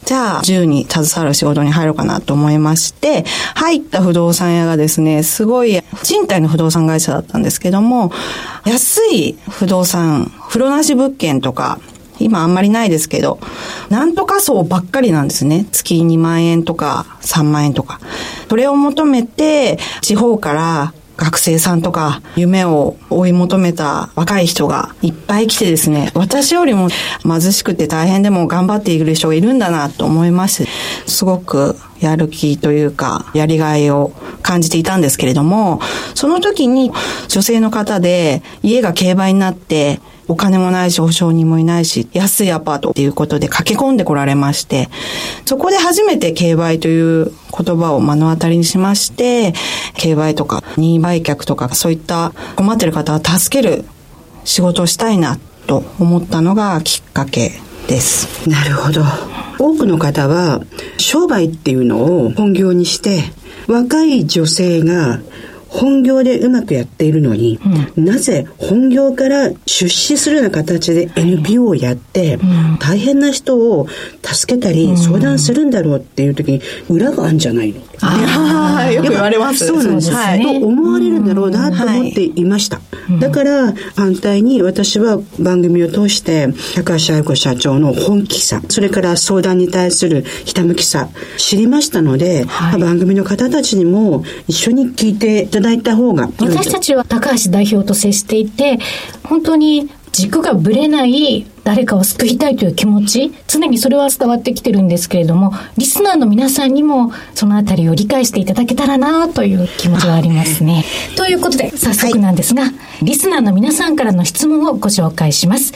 [0.07, 8.13] じゃあ、銃に携わる仕事に入ろうかなと思いまして、入った不動産屋がですね、すごい賃貸の不動産会社だったんですけども、
[8.63, 11.81] 安い不動産、風呂なし物件とか、
[12.19, 13.37] 今あんまりないですけど、
[13.89, 15.65] なんとか層ばっかりなんですね。
[15.73, 17.99] 月2万円とか3万円とか。
[18.47, 26.89] それを求めて、地方から学生さんとか夢を追い求めた若い人がいっぱい来てですね、私よりも
[27.23, 30.65] 貧しくて大変でも頑張っている人がいるんだなと思います。
[31.07, 34.11] すごくやる気というか、やりがいを
[34.43, 35.81] 感じていたんですけれども、
[36.13, 36.91] その時に
[37.27, 44.89] 女性の方で家が競売になってお金もないし、保証人もいないし、安いアパートっていうことで駆け込んでこられまして、
[45.45, 49.53] そこで初めて競売という言葉を目の当たりにしまして、
[49.95, 53.85] 競売とか任意売却とかそういった困ってる方を助ける
[54.43, 57.51] 仕事をしたいなと思ったのがきっかけ
[57.87, 58.49] です。
[58.49, 59.03] なるほど。
[59.59, 60.61] 多くの方は
[60.97, 63.23] 商売っていうのを本業にして
[63.67, 65.19] 若い女性が
[65.69, 67.59] 本業でうまくやっているのに、
[67.95, 72.39] うん、なぜ本業から出資するような形で NPO をやって、
[72.79, 73.87] 大変な人を
[74.23, 79.67] 助けたり相談するんだろうっていう時に裏があるんじゃないの、ああ、よく言われます。
[79.67, 80.11] そうなんです。
[80.11, 82.79] はい、と思われるんだろうなと思っていました。
[83.19, 98.79] だから反対に私は番組を通して高橋愛子社長の本気さ、それから相談に対するひたむきさ知りましたので、はい、番組の方たちにも一緒に聞いていただいた方が私たちは高橋代表と接していて、
[99.23, 110.83] 本当に軸がぶれない誰かを救いたいという気持ち、常にそれは伝わってきてるんですけれども、リスナーの皆さんにもそのあたりを理解していただけたらなという気持ちはありますね。
[111.15, 115.71] ということで、早速なんですが、はい、リスナーの皆さんからの質問をご紹介します。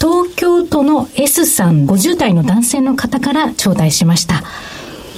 [0.00, 4.42] 東京都の S さん50代の男性の方から頂戴しました。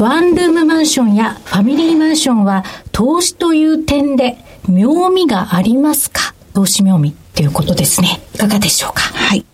[0.00, 6.34] ワンルームマンションやファミリーマンションは投資という点で妙味がありますか？
[6.54, 7.14] 投資妙味？
[7.38, 8.20] っていうことですね。
[8.34, 9.00] いかがでしょうか？
[9.00, 9.44] はい。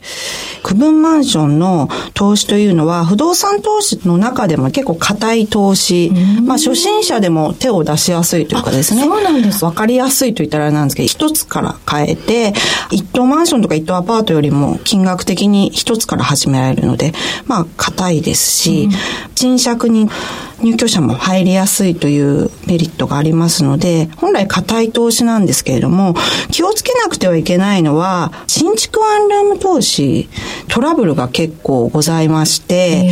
[0.63, 6.11] 区分マンションの投資というのは、不動産投資の中でも結構硬い投資、
[6.47, 9.03] まあ初心者でも手を出しやすいというかですね。
[9.03, 9.67] そうなんです。
[9.67, 12.55] わかりやすいと言ったらあれなんですけど、一つから変えて、
[12.91, 17.13] 一棟マンションとか一棟アパートよりも金額的に一つから始められるので、
[17.45, 18.89] まあ硬いですし、
[19.35, 20.09] 賃借に
[20.63, 26.15] 入居者も入りやすいというメリットがありますので、本来硬い投資なんですけれども、
[26.51, 30.29] 気をつけなくてはいけないのは、新築ワンルーム投資、
[30.69, 33.11] トラブルが結構ございまして、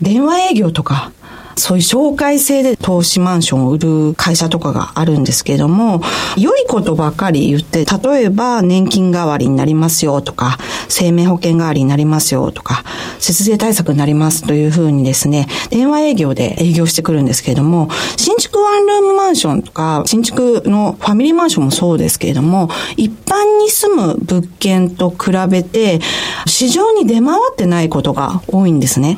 [0.00, 1.12] 電話営業とか、
[1.58, 6.00] そういう紹介制で投資マンションを売る会社とかがあるんですけれども、
[6.36, 12.84] 良いことばかり言って、例えば年金代わりになりますよとか、生命保険代わりになりますよとか、
[13.18, 26.00] 節税対策になりますというふうにですね、電話営業で営業してくるんですけれども、新築ワンルームマンションとか、新築のファミリーマンションもそうですけれども、一般に住む物件と比べて、
[26.46, 29.16] 市場に出回ってないことが多いんですね。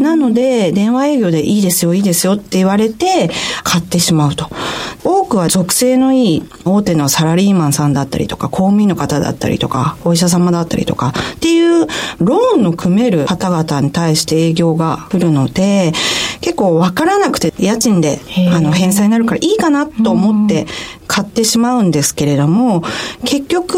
[0.00, 3.30] なので、電話営業でいいですですよ、いいですよって言われて
[3.62, 4.48] 買ってしまうと。
[5.04, 11.86] 多くは属性のいい大手のサラリーマンさんだったりとか、公務員の方だったりとか、お医者様だったりとか、っていう
[12.18, 15.92] ローンの組める方々に対して営業が来るので、
[16.40, 18.20] 結構わからなくて家賃で
[18.52, 20.66] あの返済になるからいいかなと思って
[21.06, 22.82] 買ってしまうんですけれども、
[23.24, 23.76] 結局、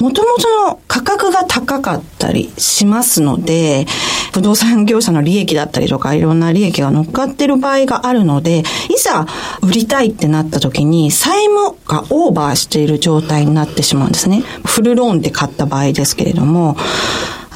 [0.00, 3.86] もともとの価格が高かったりしますので、
[4.32, 8.64] 不動産業者の利益だったりとか、いろんな利益が乗っかってる場合があるので、い
[9.00, 9.26] ざ
[9.62, 14.42] 売りたいってなった時に、債務がオーバーしている状態になってしまうんですね。
[14.64, 16.76] フルローンで買った場合ですけれども、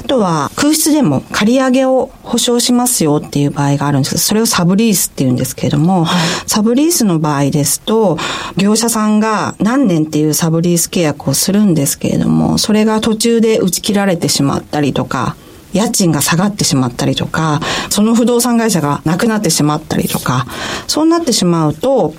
[0.03, 8.17] あとは空室でも借り上げを保証しますよっていう場合があるんですけど、それをサブリースって言うんですけれども、はい、サブリースの場合ですと、
[8.57, 15.37] 業者さんが何年っていうサブリース契約をするんですけれども、それが途中で打ち切られてしまったりとか、
[15.73, 17.59] 家賃が下がってしまったりとか、
[17.89, 20.45] その不動産会社がなくなってしまったりとか、
[20.87, 22.13] そうなってしまうと、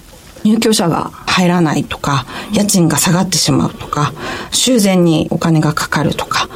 [0.45, 4.13] 入居者が入らないとか、家賃が下がってしまうとか、
[4.51, 6.49] 修繕にお金がかかるとか、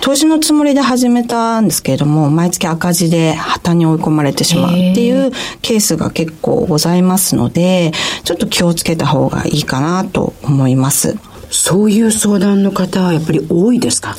[0.00, 11.16] 投資のつもりで始めたんですけれども、毎月赤字で破綻に追い込まれてしまうっていうケースが結構ございますので、ちょっと気をつけた方がいいかなと思います。
[11.50, 14.14] そういう相談の方はやっぱり多いですか？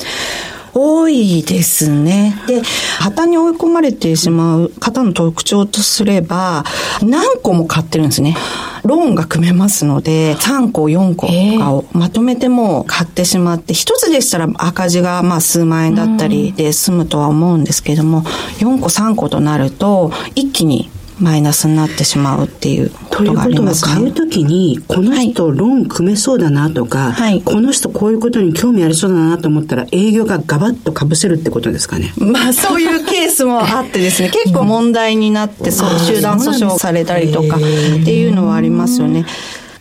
[0.78, 2.36] 多いですね。
[2.48, 2.62] で、
[3.00, 6.66] 破綻に追い込まれてしまう方の特徴とすれば、
[7.02, 8.36] 何個も買ってるんですね。
[8.84, 18.24] ローンが組めますので、3個、4個とかをまとめても買ってしまって、一つでしたら赤字がまあ数万円だったりで済むとは思うんですけども、
[18.60, 23.96] 4個、3個となると、一気にマイナスになってしまうっていうことがありますね。
[23.96, 32.14] ということは買うときに、この人ローン組めそうだなとか、はい、この人こういうことに興味ありそうだなと思ったら営業がガバッとかぶせるってことですかね。
[32.18, 37.66] まあそういうケースもあってですね、結構問題になって、そう、集団訴訟されたりとかって
[38.14, 39.26] いうのはありますよね。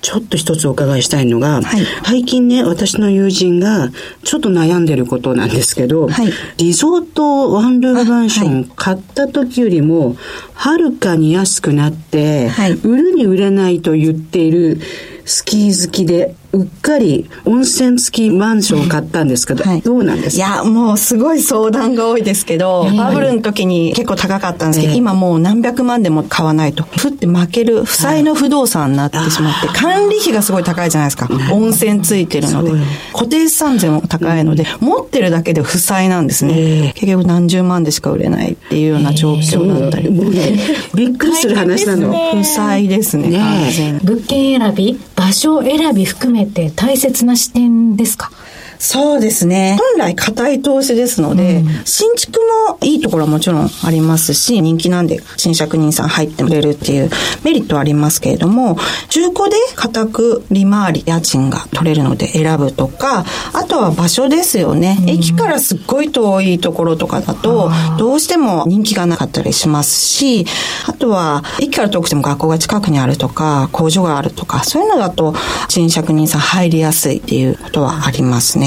[0.04, 3.88] ちょっと一つお伺いしたいのが、はい、最近ね、私の友人が
[4.22, 10.16] ちょっと悩んでることなんですけど、はい、リゾートワンルームマンション買った時よりも、
[10.52, 12.50] はるかに安くなって、
[12.84, 14.78] 売るに売れないと言っている
[15.24, 20.46] スキー好きでうっかり温泉付きマンションを買ったんですけど、はい、どうなんですか？
[20.46, 26.84] いや、もうすごい相談が多いですけど、バブルの時に結構高かったんですけど、えー、今もう何百万でも買わないと。
[26.84, 31.28] ふって負ける、負債の不動産になってしまって、管理費がすごい高いじゃないですか。
[31.52, 32.70] 温泉ついてるので。
[33.12, 36.54] 固定資産税も高いので、持ってるだけで負債なんですね。
[36.56, 40.06] えー、結局何十万でしか売れないっていうような状況だったり。
[40.06, 40.56] えー、
[40.96, 42.12] びっくりする話なの。
[42.36, 43.28] 負債ですね。
[43.28, 48.30] ね物件選び、場所選び含めて大切な視点ですか？
[48.78, 49.78] そうですね。
[49.94, 57.10] 本来硬い投資ですので、うん、新築もいいところはもちろんありますし、人気なんで新借人さん入ってくれるっていう
[57.44, 58.76] メリットはありますけれども、
[59.08, 64.98] 中古で固く利回り、家賃が取れるので選ぶとか、あとは場所ですよね。
[65.00, 70.46] うん、駅からすっごい遠いところとかだと、どうしても人気がなかったりしますし、
[70.86, 75.34] あとは駅から遠くても学校が近くにあるとか、工場があるとか、そういうのだと
[75.68, 78.63] 新借人さん入りやすいっていうことはありますね。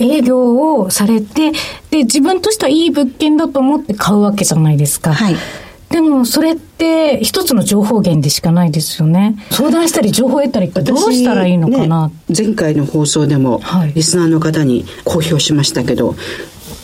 [0.00, 1.52] 営業をされて、
[1.90, 5.14] で、自分としてはいい物件だと思って買うわけじゃないですか。
[5.14, 5.36] はい。
[5.90, 9.36] でも、それって一つの情報源でしかないですよね。
[9.50, 13.62] 相談したり情報を得たりどうしたらいいのかな、ね、前回の放送でも、
[13.94, 16.16] リスナーの方に公表しましたけど、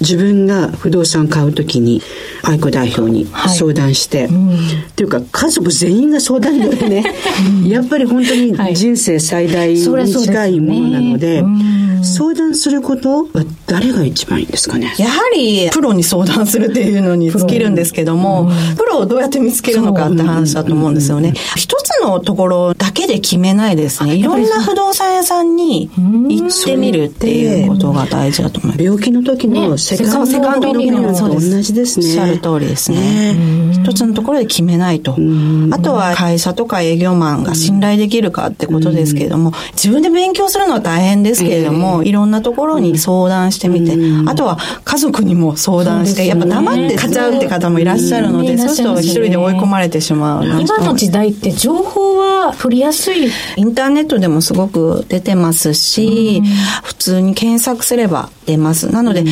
[0.00, 2.02] 自分が不動産買うときに
[2.42, 4.58] 愛子代表に相談して、はいうん、っ
[4.96, 7.04] ていうか家族全員が相談に乗ってね、
[7.66, 11.44] やっぱり本当に人生最大に近いものなので、
[12.02, 14.94] 相談することは誰が一番いいですかね？
[14.98, 21.32] やはりプロに相談するっていうのに尽きるんですけども、プロをどうやって見つけるのかって話だと思うんですよね。
[21.56, 24.16] 一つのところだけで決めないですね。
[24.16, 28.82] いろんな不動産屋さんに行ってみるっていうことが大事だと思います。
[28.82, 32.06] 病気の時のセカンドオピニオンと同じですね。
[32.06, 33.34] おっしゃる通りですね。
[33.72, 35.16] 一つのところで決めないと。
[35.70, 50.60] あとは会社とか営業マンが信頼できるかってことですけれども、自分で勉強するのは大変ですけれども、いろんなところに相談してみて、あとは家族にも相談して、やっぱ黙って買っちゃうって方もいらっしゃるので、そうすると一人で追い込まれてしまう。
[50.60, 56.42] 今の時代って情報は取りやすいインターネットでもすごく出てますし、
[56.82, 58.90] 普通に検索すれば出ます。
[58.90, 59.24] なので、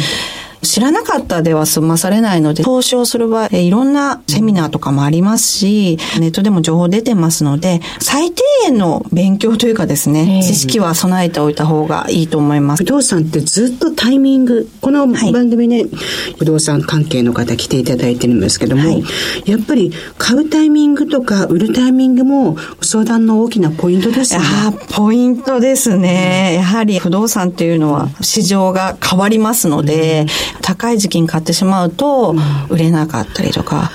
[0.62, 12.84] 知らなかったでは済まされないので、投資をする場合、いろんなセミナーとかもありますし、ネットでも情報出てますので、最低限の勉強というかですね、知識は備えておいた方がいいと思います。
[12.84, 15.90] 不動産ってずっとタイミング、この番組ね、はい、
[16.38, 19.04] 不動産関係の方来ていただいてるんですけども、はい、
[19.46, 24.40] やっぱり買うタイミングとか売るタイミングも相談の大きなポイントですね。
[24.42, 26.54] あポイントですね。
[26.56, 32.34] やはり不動産っていうのは市場が変わりますので、うん高い時期に買ってしまうと、
[32.68, 33.90] 売れなかったりとか、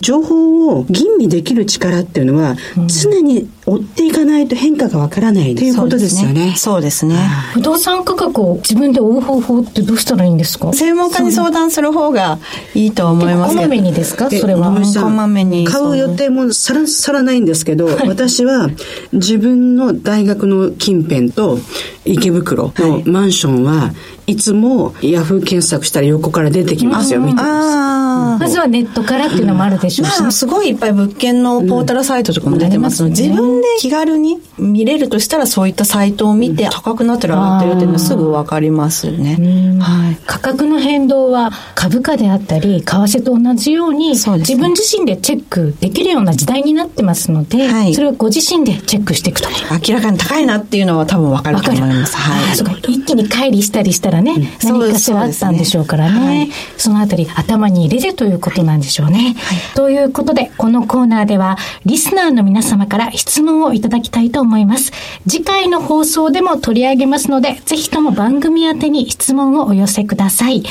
[0.00, 6.54] 情報を吟味できる力っていうのは、常に追っていかないと変化がわからないっていうことですよね。
[6.56, 7.16] そうですね。
[7.54, 10.72] 不動産価格を自分で追う方法ってどうしたらいいんですか？
[10.72, 12.38] 専門家に相談する方が
[12.74, 14.28] いいと思いますこまめにですか？
[14.30, 14.70] それは。
[14.70, 15.66] こまめに。
[15.66, 18.68] 買う予定もさらさらないんですけど、はい、私は
[19.12, 21.58] 自分の大学の近辺と
[22.04, 23.92] 池袋のマンションは
[24.26, 28.40] いつもヤフー検索したら横から出てきますよ、見てます。
[28.40, 30.10] まずはネットからっていうのもあるでしょうし。
[30.10, 39.36] ょうし、まあ、すごいいっぱい物件のポータルサイトとかも出てますので、自分で気軽に見れるとしたらそういったサイトを見て、高くなってる上がってるっていうのはすぐわかりますね。
[39.80, 40.16] はい。
[40.26, 49.48] 価格の変動は株価であったり、為替と同じように、自分自身でチェックできるような時代になってますので、はい、それをご自身でチェックしていくと。
[49.88, 52.16] 明らかに高いなっていうのは多分わかると思います。
[52.16, 52.92] はい。
[52.92, 56.14] 一気に乖離したりしたらね、うん、何かしらあったんでしょうからね。
[56.14, 59.34] そ、ねはい、そのあたり頭に入れるということなんでしょうね。
[59.38, 64.92] はい、ということで、このコーナーでは、リスナーの皆様から質問問をいただきたいと思います。
[65.28, 70.62] 次回の放送でも取り上げますので、ぜひとも番組宛てに質問をお寄せください。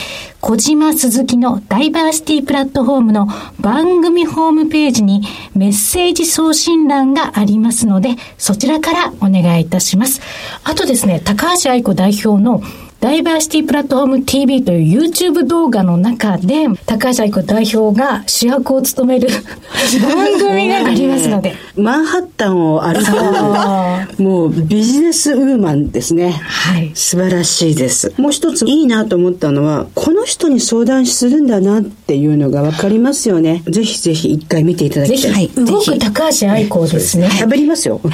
[0.42, 3.28] 小島鈴木のダイバーシティプラットフォームの
[3.62, 5.22] 番組ホームページに
[5.56, 10.22] メッセージ送信欄がありますので、そちらからお願いいたします。
[10.64, 12.62] あとですね、高橋愛子代表の
[13.04, 19.28] ダイバーシティプラットフォーム TV という YouTube 動画の中で、高橋愛子代表が主役を務める
[20.02, 21.54] 番組がありますので。
[21.76, 26.30] マンハッタンを歩く、もうビジネスウーマンですね。
[26.30, 26.92] はい。
[26.94, 28.14] 素晴らしいです。
[28.16, 33.64] もう一ついいなと思ったのは、この人に相談するんだなっていうのがわかりますよね。
[33.68, 35.34] ぜひぜひ一回見ていただきたい。
[35.34, 37.28] ぜひ、動く高橋愛子ですね。
[37.28, 38.00] 喋りますよ。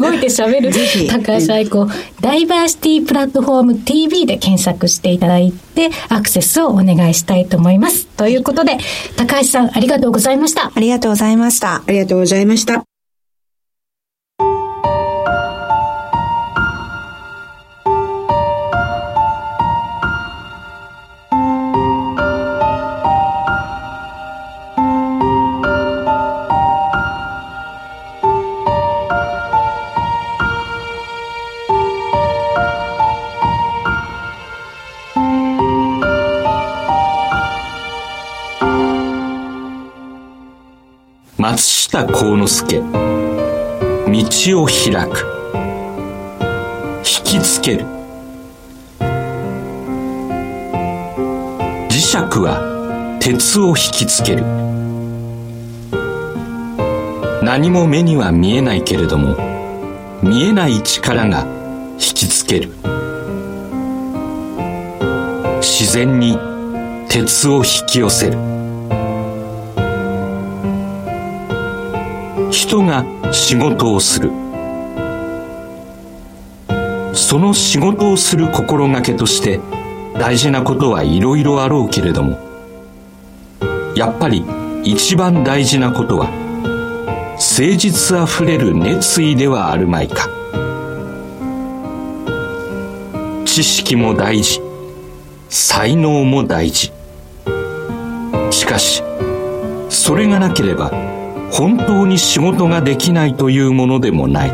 [0.00, 0.72] 動いて喋る
[1.06, 1.86] 高橋愛子。
[2.20, 8.06] ダイバーシティプラットフォーム TV で検索していただいて、アクセスをお願いしたいと思います。
[8.06, 8.78] ということで、
[9.16, 10.72] 高橋さん、ありがとうございました。
[10.74, 11.74] ありがとうございました。
[11.74, 12.95] ありがとうございました。
[41.96, 42.82] 下幸之助。
[42.82, 45.24] 道を開く。
[46.98, 47.86] 引きつける。
[51.88, 54.44] 磁石は鉄を引きつける。
[57.42, 59.34] 何も目には見えないけれども
[60.22, 61.46] 見えない力が
[61.92, 62.68] 引きつける。
[65.62, 66.38] 自然に
[67.08, 68.55] 鉄を引き寄せる。
[72.66, 74.32] 人が仕事をする。
[77.14, 79.60] その仕事をする心がけとして
[80.18, 82.38] 大事なことはいろいろあろうけれども
[83.94, 84.44] やっぱり
[84.82, 86.26] 一番大事なことは
[87.34, 90.28] 誠実あふれる熱意ではあるまいか。
[93.44, 94.60] 知識も大事
[95.48, 96.92] 才能も大事。
[98.50, 99.04] しかし
[99.88, 101.15] それがなければ
[101.56, 104.50] 本当に仕事ができないというものでもない。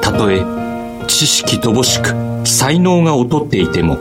[0.00, 0.42] たとえ
[1.06, 2.12] 知識乏しく
[2.44, 3.98] 才能が劣っていても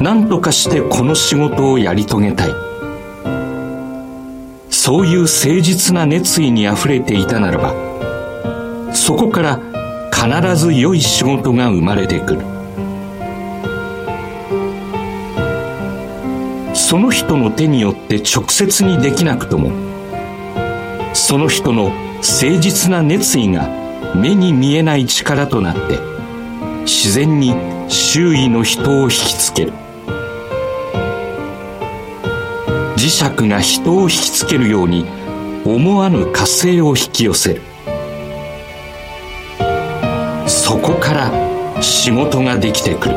[0.00, 2.48] 何とかしてこの仕事をやり遂げたい。
[4.70, 7.74] そういう誠実な熱意にあふれていたならば
[8.94, 9.60] そこから
[10.10, 12.51] 必ず良い仕事が生まれてくる。
[16.92, 19.70] その人の手によって直接にできなくとも
[21.14, 23.66] その人の誠実な熱意が
[24.14, 25.98] 目に見えない力となって
[26.82, 27.54] 自然に
[27.88, 29.72] 周囲の人を引きつける。
[32.98, 35.06] 磁石が人を引きつけるように
[35.64, 37.62] 思わぬ火星を引き寄せる。
[40.46, 43.14] そこから仕事ができてくる。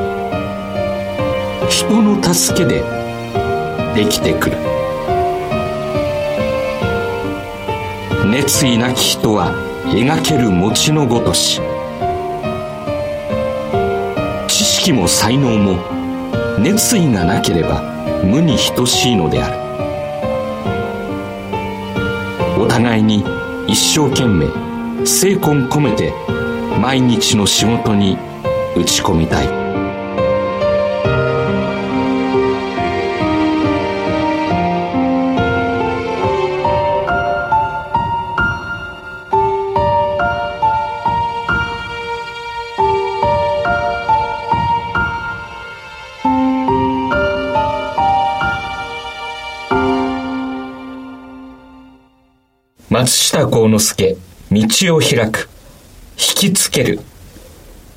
[1.69, 2.94] 人の助けで
[3.95, 4.57] できてくる。
[8.29, 9.53] 熱意なき人は
[9.85, 11.61] 描ける餅のごとし
[14.47, 15.77] 知識も才能も
[16.59, 17.81] 熱意がなければ
[18.25, 19.55] 無に等しいのである。
[22.61, 23.23] お互いに
[23.67, 24.47] 一生懸命
[25.05, 26.11] 精魂込めて
[26.81, 28.17] 毎日の仕事に
[28.75, 29.64] 打ち込みたい。
[53.55, 54.17] 幸之助、
[54.51, 55.47] 道を開く、
[56.17, 56.99] 引きつける、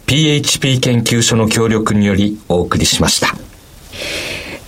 [0.06, 3.34] PHP 研究所の協力によりお送りしました。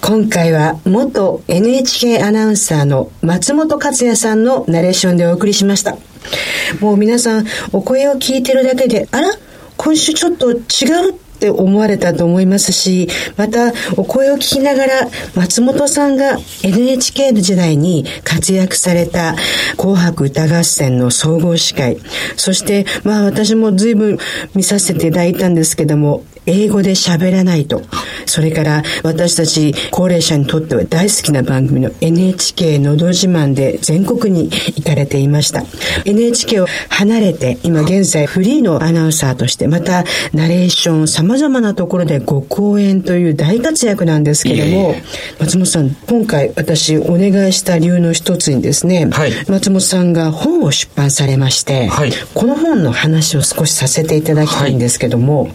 [0.01, 5.97] 今回は元 NHK アナウンサーの松本克也さんのナレーションでお送りしました
[6.81, 9.29] もう皆さんお声を聞いてるだけであら？
[9.77, 10.61] 今週ちょっと違う
[11.41, 19.37] って思われたと思いますし、またお声を聞きながら松本さんが NHK の時代に活躍された
[19.79, 21.97] 紅白歌合戦の総合司会、
[22.37, 24.19] そしてまあ私も随分
[24.55, 27.83] 見させていただいたんですけども、英語で喋らないと。
[28.27, 35.65] それから私たち高齢者にとっては大好きな番組の NHK のど自慢で全国に行かれていました。
[36.05, 44.95] NHK を離れて今現在フリーのアナウンサーとしてまたナレーション様々なところでご講演という大活躍なんですけども、
[45.39, 55.53] 松本さん、今回私お願いした理由の一つにですね、はい、松本さんが本を出版されまして、はい、この本の話を少しさせていただきたいんですけども、はい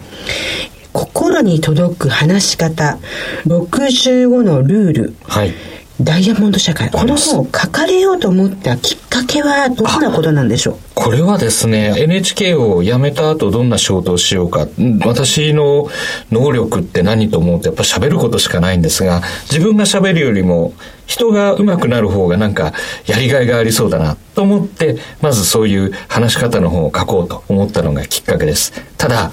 [1.36, 2.98] 心に届く話し方
[3.46, 5.52] 65のルール、はい、
[6.00, 6.90] ダイヤモンド社会。
[6.90, 10.76] この本を書かれようと思ったきっかけはどんなことなんでしょう？
[10.94, 14.66] これはですね NHK を辞めた後どんな仕事をしようか。
[15.04, 15.88] 私の
[16.30, 19.20] 能力って何と思うとやっぱ喋ることしかないんですが
[19.50, 20.72] 自分が喋るよりも
[21.06, 22.72] 人が上手くなる方がなんか
[23.06, 28.72] やりがいがありそうだなと思ってまずそういう話し方の本を書こうと思ったのがきっかけです。
[28.96, 29.32] ただ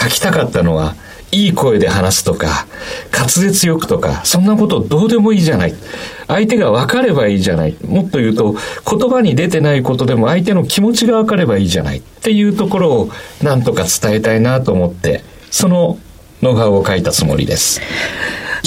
[0.00, 0.94] 書きたかったのは、
[1.30, 2.66] いい声で話すとか、
[3.12, 5.74] 滑舌よくとか、そんなことどうでもいいじゃない。
[6.26, 7.76] 相手が分かればいいじゃない。
[7.84, 8.56] もっと言うと、
[8.90, 13.10] 言葉に出てないことでも相手の気持ちが分かればいいじゃないっていうところを
[13.42, 15.98] なんとか伝えたいなと思って、その
[16.40, 17.80] ノウハウを書いたつもりです。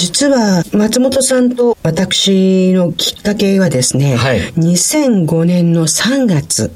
[0.02, 6.72] 実は松本さんと私のきっかけはですね、はい、2005年の3月、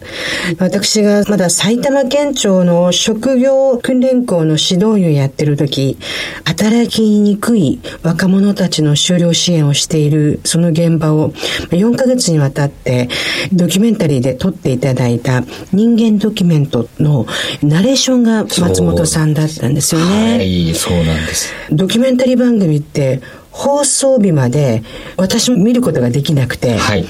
[0.60, 5.98] 私がまだ埼玉県庁の職業訓練校の指導員をやってる時、
[6.44, 11.32] 働きにくい若者たちの就労支援をしているその現場を
[11.70, 13.08] 4ヶ月にわたって
[13.52, 17.26] ドキュメンタリーで撮っていただいた人間ドキュメントの
[17.60, 20.36] ナレーションが松本さんだったんですよね。
[20.36, 21.52] はい、そうなんです。
[21.72, 23.15] ドキュメンタリー番組って
[23.50, 24.82] 放送日まで
[25.16, 27.04] 私も見ることができなくて、はい、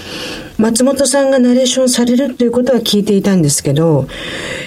[0.58, 4.06] 松本さんがナレーションされるということは聞いていたんですけど、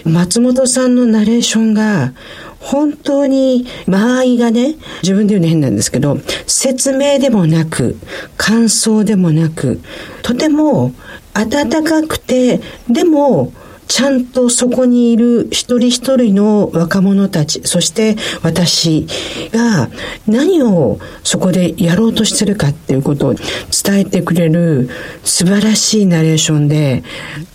[0.04, 2.14] 松本さんのナレーションが
[2.60, 7.98] 本当に間合いがね、自分で言うの変なんですけど、説明でもなく、
[8.38, 9.80] 感想でもなく、
[10.22, 10.94] とても
[11.34, 12.60] 温かくて、
[12.90, 13.54] でも
[13.90, 19.08] ちゃんとそこにいる一人一人の若者たち、そして私
[19.52, 19.90] が
[20.28, 24.90] 何をそこでやろうとしてるかっていうことを伝えてくれる
[25.24, 27.04] 素晴らしいナレーションで、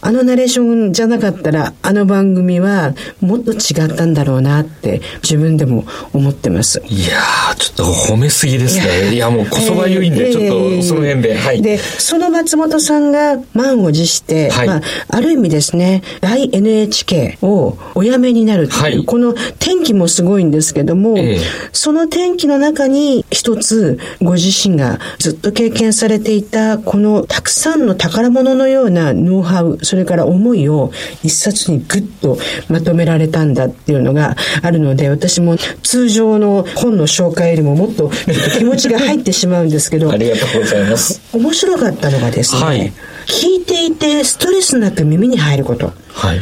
[0.01, 6.83] あのナレーションじゃなかったらあの番組はもっと違ったんだろうなって自分でも思ってます。
[6.89, 9.15] いやー、ちょっと褒めすぎですね。
[9.15, 11.39] いや、もうこそばゆいんで、ちょっとその辺で。
[11.39, 11.63] はい。
[11.63, 21.39] で、その松本さんが満を持して、はい、まあ、ある意味ですね、大 NHK をお辞めになるっていう、はい、この転機もすごいんですけども、えー、
[21.75, 32.39] その転機の中に一つご自身がずっと経験されていたこのたくさんの宝物のようなノウハウ、それから思いを一冊にぐっと
[32.71, 38.11] まとめられたんだっていうのがあるので、私も通常の本の紹介よりももっと
[38.57, 41.21] 気持ちが入ってしまうんですけど、 ありがとうございます。
[41.35, 42.93] 面白かったのがですね、はい、
[43.27, 45.93] 聞いていてストレスなく耳に入ること。
[46.13, 46.41] はい。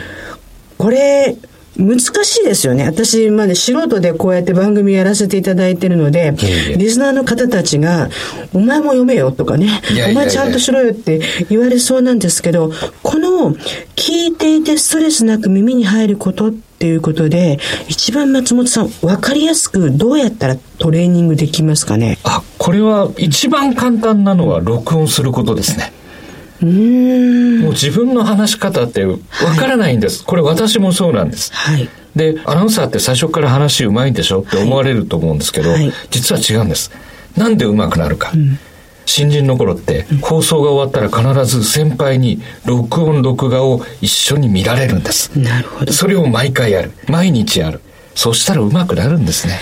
[0.79, 1.37] これ、
[1.75, 2.85] 難しいですよね。
[2.85, 6.35] 私、まで素人でこうやって番組やらせていただいてるので、
[6.77, 8.11] リスナーの方たちが、
[8.53, 9.81] お前も読めよとかね、
[10.11, 12.71] お前ちゃんとしろよって言われそうなんですけど、
[13.03, 13.55] この
[13.97, 17.59] 聞いていてストレスなく耳に入ることっていうことで、
[17.89, 22.19] 一番松本さん、わかりやすくどうやったらトレーニングできますかね？
[22.25, 25.91] あ、これは一番簡単なのは録音することですね。
[26.65, 29.19] もう自分の話し方ってわ
[29.59, 31.53] からないんです、はい、これ私もそうなんです。
[31.53, 31.89] はい。
[32.17, 34.41] で、アナウンサーって最初から話うまいんでしょ？
[34.41, 36.91] って思われると思うんですけど、はい、実は違うんです。
[37.37, 38.31] なんでうまくなるか。
[38.35, 38.59] うん
[39.05, 45.37] 新人の頃って放送が終わったら必ず先輩に録音録画を一緒に見られるんです。
[45.37, 45.93] なるほど。
[45.93, 46.93] それを毎回やる。
[47.09, 47.81] 毎日やる。
[48.15, 49.59] そしたらうまくなるんですね。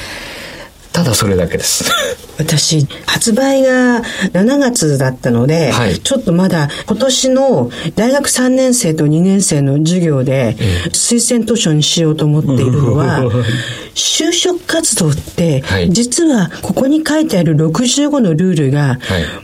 [0.93, 1.91] ただそれだけです。
[2.39, 10.57] 私、発売が7月だったので、はい、ちょっとまだ今年の大学3年生と2年生の授業で
[10.93, 13.23] 推薦図書にしようと思っているのは、
[13.95, 18.99] 就職活動って、実はここに書いてある65のルールが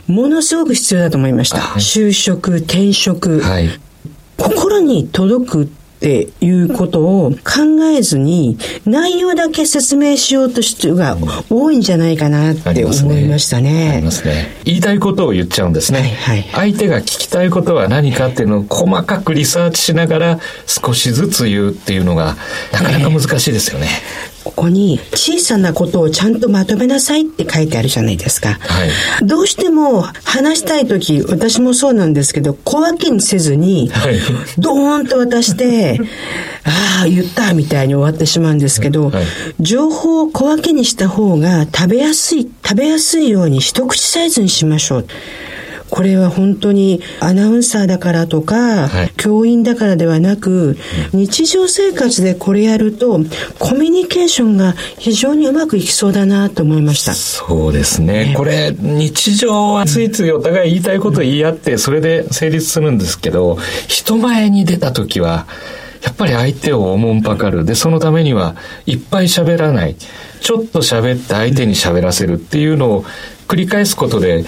[0.07, 1.57] ものすごく必要だと思いました。
[1.77, 3.41] 就職、転職、
[4.37, 11.17] 心に届くっっていうことを考えずに内容だけ説明しようとしてるが
[11.49, 13.93] 多いんじゃないかなって思いましたね。
[13.95, 14.55] ありますね。
[14.63, 16.15] 言いたいことを言っちゃうんですね。
[16.21, 22.35] はい相手が聞きたいことは何かっていうのを細かくリサーチしながら少しずつ言うっていうのが
[22.71, 23.87] なかなか難しいですよね。
[24.47, 28.53] ここに小さなことをちゃんとまとめなさいって書いてあるじゃないですか。
[28.53, 28.89] はい
[29.25, 34.15] どうしても話したい時、私もそうなんですけど、小分けにせずに、はい
[34.57, 35.99] ドーンと渡して、
[36.63, 39.25] ああ、言ったみたいに終わってしまうんですけど、はい
[39.59, 45.07] 情報を小分けにした方が食べやすい、食べやすいように一口サイズにしましょう。
[45.97, 50.77] これは本当にアナウンサーだからとか、はい教員だからではなく、
[51.11, 53.19] 日常生活でこれやると、
[53.57, 57.13] コミュニケーションが非常にうまくいきそうだなと思いました。
[57.15, 58.35] そうですね。
[58.37, 65.47] これ、日常はついついお互い言いたいことを言い合って、それで成立するんですけど、人前に出た時は、
[66.03, 67.65] やっぱり相手をおもんぱかる。
[67.65, 69.95] で、そのためには、いっぱい喋らない。
[70.41, 73.05] ちょっと喋って相手に喋らせるっていうのを
[73.47, 74.45] 繰り返すことで、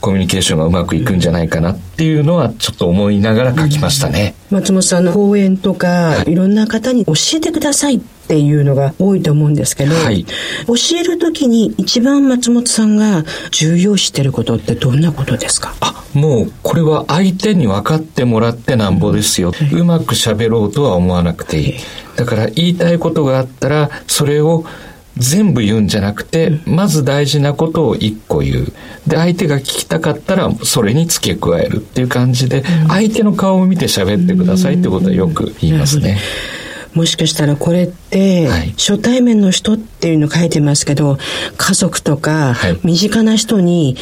[0.00, 4.34] コミュニケーションがうまくいくんじゃないかなっていうのは、ちょっと思いながら書きましたね。
[4.50, 10.24] 松本さんの講演とか、いろんな方に教えてくださいっていうのが多いと思うんですけど、はい
[10.66, 15.74] 教えるときに一番松本さんが重要視してることってどんなことですか？
[15.80, 19.52] あ、もうこれは相手に分かってもらってなんぼですよ。
[19.72, 21.74] うまく喋ろうとは思わなくていい。
[22.16, 24.64] だから言いたいことがあったら、それを
[25.18, 28.72] 全部言うんじゃなくて、まず大事なことを一個言う。
[29.06, 36.18] で、相手が聞きたかったら、それに付け加えるっていう感じで、相手の顔を見て喋ってくださいってことはよく言いますね。
[36.94, 41.18] もしかしたらこれって、はい初対面の人っていうの書いてますけど、
[41.56, 43.96] 家族とかはい身近な人に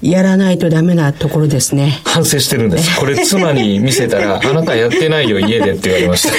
[0.00, 2.00] やらないとダメなところですね。
[2.04, 2.96] 反省してるんです。
[2.98, 6.32] これ妻に見せたら、あなたやってないよ家でって言われました。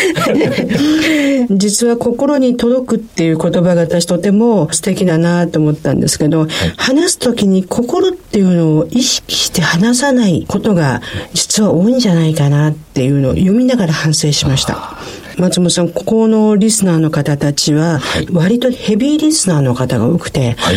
[1.55, 6.47] 実は心に届くっていう言葉が私とても素敵だなと思ったんですけど、
[6.77, 11.01] 話す時に心っていうのを意識して話さないことが
[11.33, 14.97] 実は多いんじゃないかなっていうのを読みながら反省しました。
[15.38, 17.99] 松本さん、ここのリスナーの方たちは、
[18.31, 20.75] 割とヘビーリスナーの方が多くて、はい。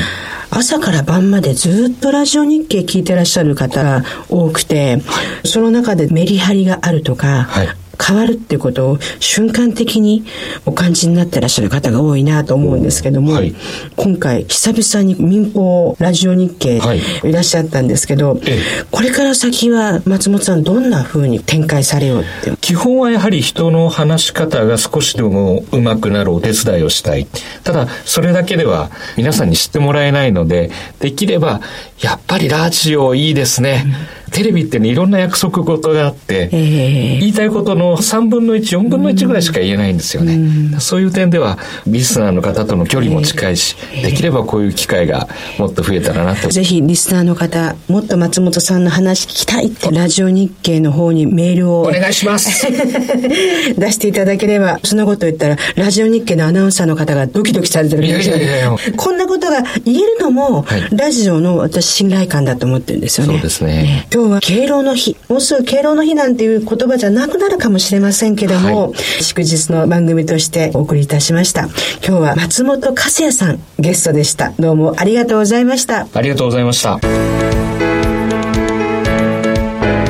[0.51, 5.03] 朝から晩までずっとラジオ日経聞いてらっしゃる方が多くて、
[5.45, 7.69] その中でメリハリがあるとか、はい
[8.03, 10.25] 変わるっていうことを瞬間的に
[10.65, 13.55] お感じになってらっしゃる方が多いなと思うんですけども、はい
[13.97, 18.59] 今回久々に民放ラジオ日経はいいらっしゃったんですけど、え
[18.91, 27.27] これから先は松本さんどんな風に展開されようって基本はやはり人の話し方が少しでも上手くなるお手伝いをしたい。
[27.65, 30.71] ただ、それだけでは皆さんに知ってもらえないので、
[31.01, 31.61] できれば、
[32.01, 33.87] やっぱりラジオいいですね。
[34.33, 37.19] テレビってね、いろんな約束事があって、ええ。
[37.21, 40.79] 言いたいことの3分の1、4分の1ぐらいしか言えないんですよね。
[40.81, 46.49] そういう点では、リスナーの方との距離も近いし、できればこういう機会がもっと増えたらなと。
[46.49, 51.83] ぜひリスナーの方、もっと松本さんの話聞きたいって、ラジオ日経の方にメールを。
[51.83, 52.67] お願いします。
[53.79, 58.77] 出していただければ、そんなこと言ったら、ラジオ日経のアナウンサーの方がドキドキされてるいいやいやいや。
[58.97, 60.89] こんなことが言えるのも、はい。
[60.93, 63.35] ラジオの私信頼感だと思ってるんですよね。
[63.35, 65.15] そうですね今日は敬老の日。
[65.29, 71.65] もうすぐ敬老の日なんていう言葉じゃなくなるかもしれませんけども、祝日の番組としてお送りいたしました。
[72.03, 74.55] 今日は松本和也さんゲストでした。
[74.59, 76.09] どうもありがとうございました。
[76.15, 76.99] ありがとうございました。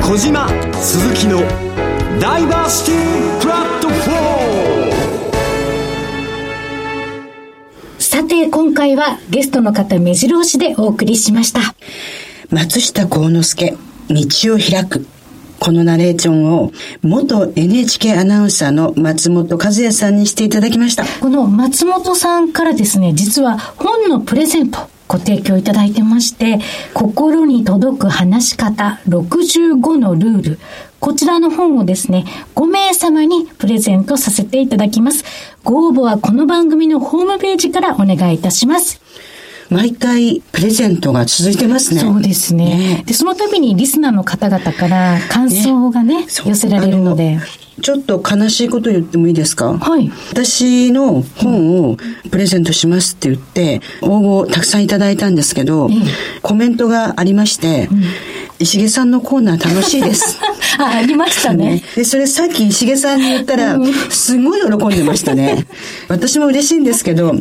[0.01, 1.41] 小島鈴木の
[2.21, 4.91] ダイバーシティプラットフォーム
[7.99, 11.59] さて、今回はゲストの方目白押しでお送りしました。
[12.49, 13.75] 松下幸之助、
[14.09, 15.05] 道を開く。
[15.59, 21.05] このナレーションを元 NHK アナウンサーの松本和也さんにしていただきました。
[21.19, 26.59] この松本さんからですね、実は本のプレゼントご提供いただいてまして、
[26.93, 30.59] 心に届く話し方65のルール。
[30.99, 35.23] こちらの本をですね、5名様にプレゼントさせていただきます。
[35.63, 39.01] ご応募はこの番組のホームページからお願いいたします。
[39.69, 42.01] 毎回プレゼントが続いてますね。
[42.01, 43.03] そうですね。
[43.05, 47.39] で、その度にリスナーの方々から感想がね、そう寄せられるので。
[47.79, 49.77] ちょっと悲しいこと言ってもいいですか？
[49.77, 50.09] はい。
[50.31, 51.97] 私の本を
[52.31, 55.87] プレゼントしますって言って、応募たくさんいただいたんですけど、
[56.41, 57.87] コメントがありまして、
[58.57, 60.39] 石毛さんのコーナー楽しいです。
[60.79, 61.83] あ、ありましたね。
[61.95, 63.77] で、それさっき石毛さんに言ったら、
[64.09, 65.67] すごい喜んでましたね。
[66.07, 67.35] 私も嬉しいんですけど、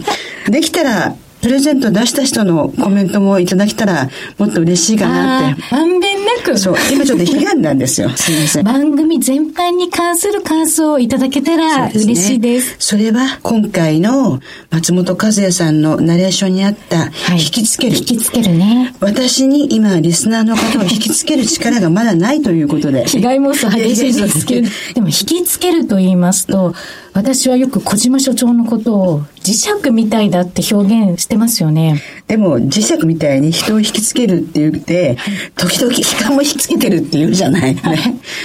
[0.50, 1.14] できたら、
[1.46, 5.62] プレゼント出した人のコメントもいただけたら、もっと嬉しいかなって。
[5.70, 6.16] まんべん
[6.46, 6.58] く。
[6.58, 6.76] そう。
[6.92, 8.08] 今ちょっと悲願なんですよ。
[8.10, 8.64] すいません。
[8.64, 12.76] 番組全般に関する感想をいただけたら嬉しいです。
[12.78, 14.40] そ、ね,、れは今回の
[14.70, 17.92] 松本和也さんのナレーションにあった引きつける。
[17.92, 18.94] はい、引きつけるね。
[19.00, 23.04] 私に今リスナーの方を 引きつける力がまだないということで。
[23.06, 24.68] 被害妄想激しいですけど。
[24.94, 26.74] でも引きつけると言いますと、
[27.16, 32.02] 私はよく小島所長のことを磁石みたいだって表現してますよね。
[32.26, 35.16] でも磁石みたいに人を引きつけるって言って、
[35.56, 37.74] 時々人も引きつけてるって言うじゃない。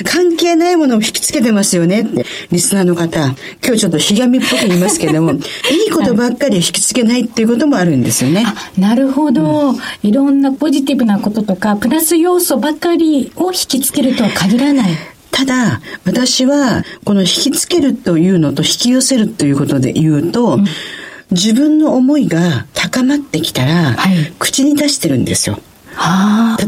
[0.06, 3.20] 関係ないものを引きつけてますよねって、リスナーの方、
[3.62, 5.42] 今日ちょっとひがみっぽく言いますけども、 いい
[5.92, 8.46] ことばっかり引きつけないっていうこともあるんですよね。
[8.78, 14.92] なるほど、うん、いろんなポジティブなこととか、プラス要素ばかりを引きつけるとは限らない。
[15.32, 20.66] ただ、私は、この引きつけるというのと引き寄せるということで言うと、うん、
[21.32, 25.60] 自分の思いが高まってきたら、はい、口に出してるんですよ。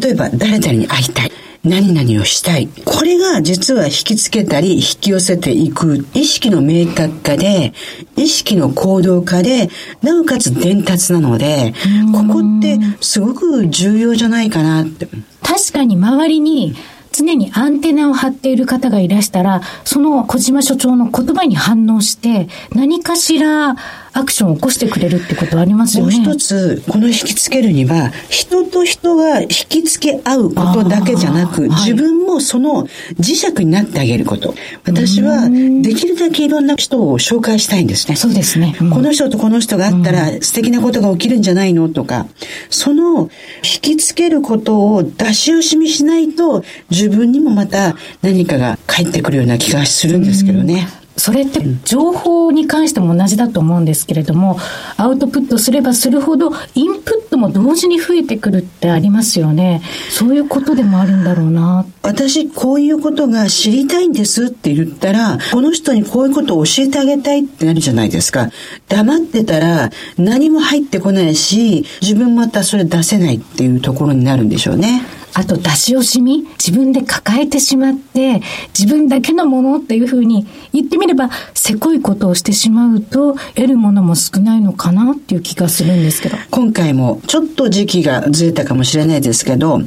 [0.02, 1.32] 例えば、誰々に会いたい。
[1.64, 2.68] 何々をしたい。
[2.84, 7.74] これが実は引きつけたり引き寄せていく意識の明確化で、
[8.18, 9.70] 意識の行動化で、
[10.02, 11.74] なおかつ伝達なので、
[12.12, 15.08] ここってすごく重要じゃないかなって。
[15.42, 16.76] 確かに周りに
[17.14, 23.76] 常にアンテナを張っている方がいらしたら、その小島所長の言葉に反応して、何かしら
[24.14, 26.20] アクションを起こしてくれるってことはありますよね。
[26.20, 32.88] もう一つ、この引きつけるには、人と人が引きつけ合うことだけじゃなく、自分もその
[33.20, 34.54] 磁石になってあげること。
[34.86, 38.16] 私は、できるだけいろんな人を紹介したいんですね。
[38.16, 38.76] そうですね。
[38.80, 42.28] うん、この人とこの人があったら素敵なことが起きるんじゃないのとか、
[42.70, 43.30] その
[43.64, 50.88] 引きつけることを出し惜しみしないと、自分にもまた何かが返ってくるような気がするんですけどね。
[51.16, 54.58] それって情報に関しても同じだと思うんですけれども、
[54.98, 59.82] アウトプットすればするほどインプットも同時に増えてくるってありますよね。
[60.10, 61.86] そういうことでもあるんだろうな。
[62.02, 68.50] 私、こういうことが知りたいんですって言ったら、この人にこういうことを教えてあげたいってなるじゃないですか。
[68.90, 75.04] 黙ってたら何も入ってこないし、自分またそれ出せないっていうところになるんでしょうね。
[75.34, 78.42] あと出し惜しみ自分で抱えてしまって
[78.78, 89.80] 自分だけのものっていうふうに言ってみればせこいことをしてしまうと得るものも少ないのかなっていう気がするんですけど今回もちょっと時期がずれたかもしれないですけど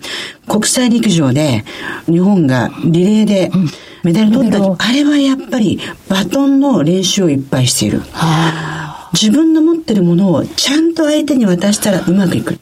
[0.49, 1.65] 国際陸上で
[2.07, 3.51] 日本がリレーで
[4.03, 8.03] メダル取った、うん、あれはやっぱりバトンの練習をいっぱいしている。
[9.13, 12.59] 自分の持ってるものをちゃんと相手に渡したらうまくいく。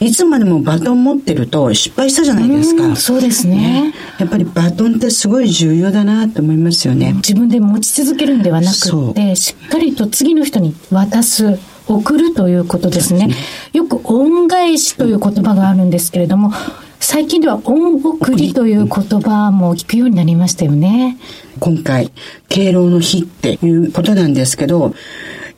[0.00, 2.86] いつまでもバトン持ってると失敗したじゃないですか。
[2.88, 7.14] うそうですね、ね、やっぱりバトンってすごい重要だなと思いますよね。
[7.14, 11.58] 自分で持ち続けるんではなくて、しっかりと次の人に渡す。
[11.88, 13.30] 送るということですね。
[13.72, 16.52] よく恩返しという言葉があるんですけれども、
[17.00, 21.16] 最近では恩送りという言葉も聞くようになりましたよね。
[21.60, 22.12] 今回、
[22.48, 24.94] 敬老の日っていうことなんですけど、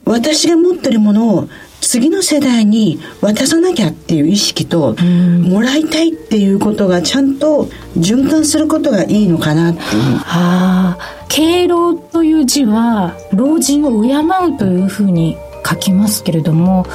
[0.05, 1.49] 私が持ってるものを
[1.91, 4.95] 次の世代に渡さなきゃっていう意識と、
[5.43, 7.64] もらいたいっていうことがちゃんと
[7.99, 10.18] 循環することがいいのかなっていう。
[10.18, 14.14] はあ、敬老という字は老人を敬
[14.55, 15.36] うというふうに
[15.68, 16.86] 書きますけれども、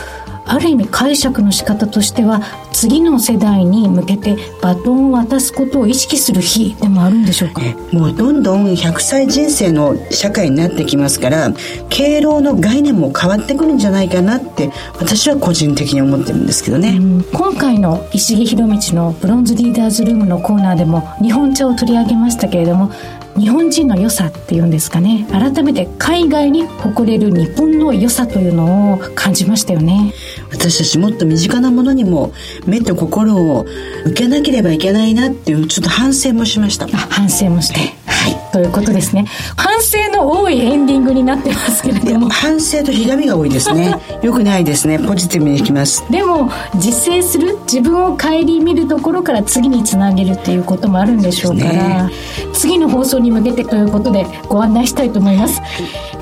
[0.48, 2.42] ある意味解釈の仕方としては
[2.72, 7.62] 次の世代に向けてバトンを渡すことを意識する日でもあるんでしょうか？
[7.92, 11.52] もうどんどん100歳人生の社会になってきますから
[11.90, 17.00] 敬老の概念も変わってくるんじゃないかなって私は個人的に思ってるんですけどね。
[17.34, 22.92] 今回の石木宏道のブロンズリーダーズルームのコーナーでも日本茶を取り上げましたけれども
[23.38, 25.28] 日本人の良さっていうんですかね。
[25.30, 30.14] 改めて海外に誇れる日本の良さというのを感じましたよね。
[30.52, 32.34] 私たちもっと身近なものにも
[32.66, 33.66] 目と心を
[34.06, 36.88] 受けなければいけないなっていうちょっと反省もしました。
[36.88, 37.94] 反省もして
[38.26, 38.52] はい。
[38.52, 39.26] ということですね。
[39.56, 42.30] 反省の多いエンディングになってますけれども。
[42.30, 43.96] 反省とひがみが多いですね。
[44.24, 44.98] よくないですね。
[44.98, 46.04] ポジティブにいきます。
[46.10, 52.10] でも実践する自分を顧みるところから次につなげるっていうこともあるんでしょうから、ね、
[52.54, 55.62] 次の放送に向けてということでご案内したいと思います。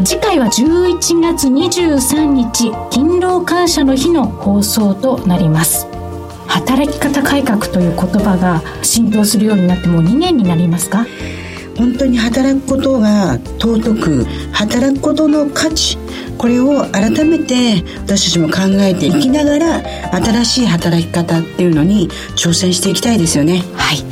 [0.04, 5.88] 次回は11月23日勤労感謝の日の放送となります。
[6.48, 11.06] 働き方改革という言葉が浸透するようになってもう2年になりますか？
[11.78, 15.98] 本当に働くことが尊く働くことの価値
[16.38, 23.64] これを改めて私たちも考えていきながら新しい働き方っていうのに挑戦していきたいですよね。
[23.76, 24.04] はい。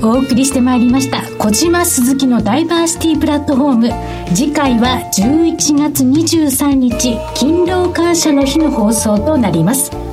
[0.00, 3.90] お送りしてまいりました小島鈴木のダイバーシティプラットフォーム。
[4.34, 10.07] 次回は11月23日勤労感謝の日の放送となります。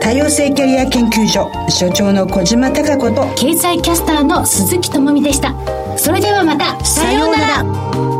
[0.00, 5.54] 多様性キャリア研究所所長の小島貴子と経済キャスターの鈴木智美でした。
[5.96, 8.13] それではまたさようなら。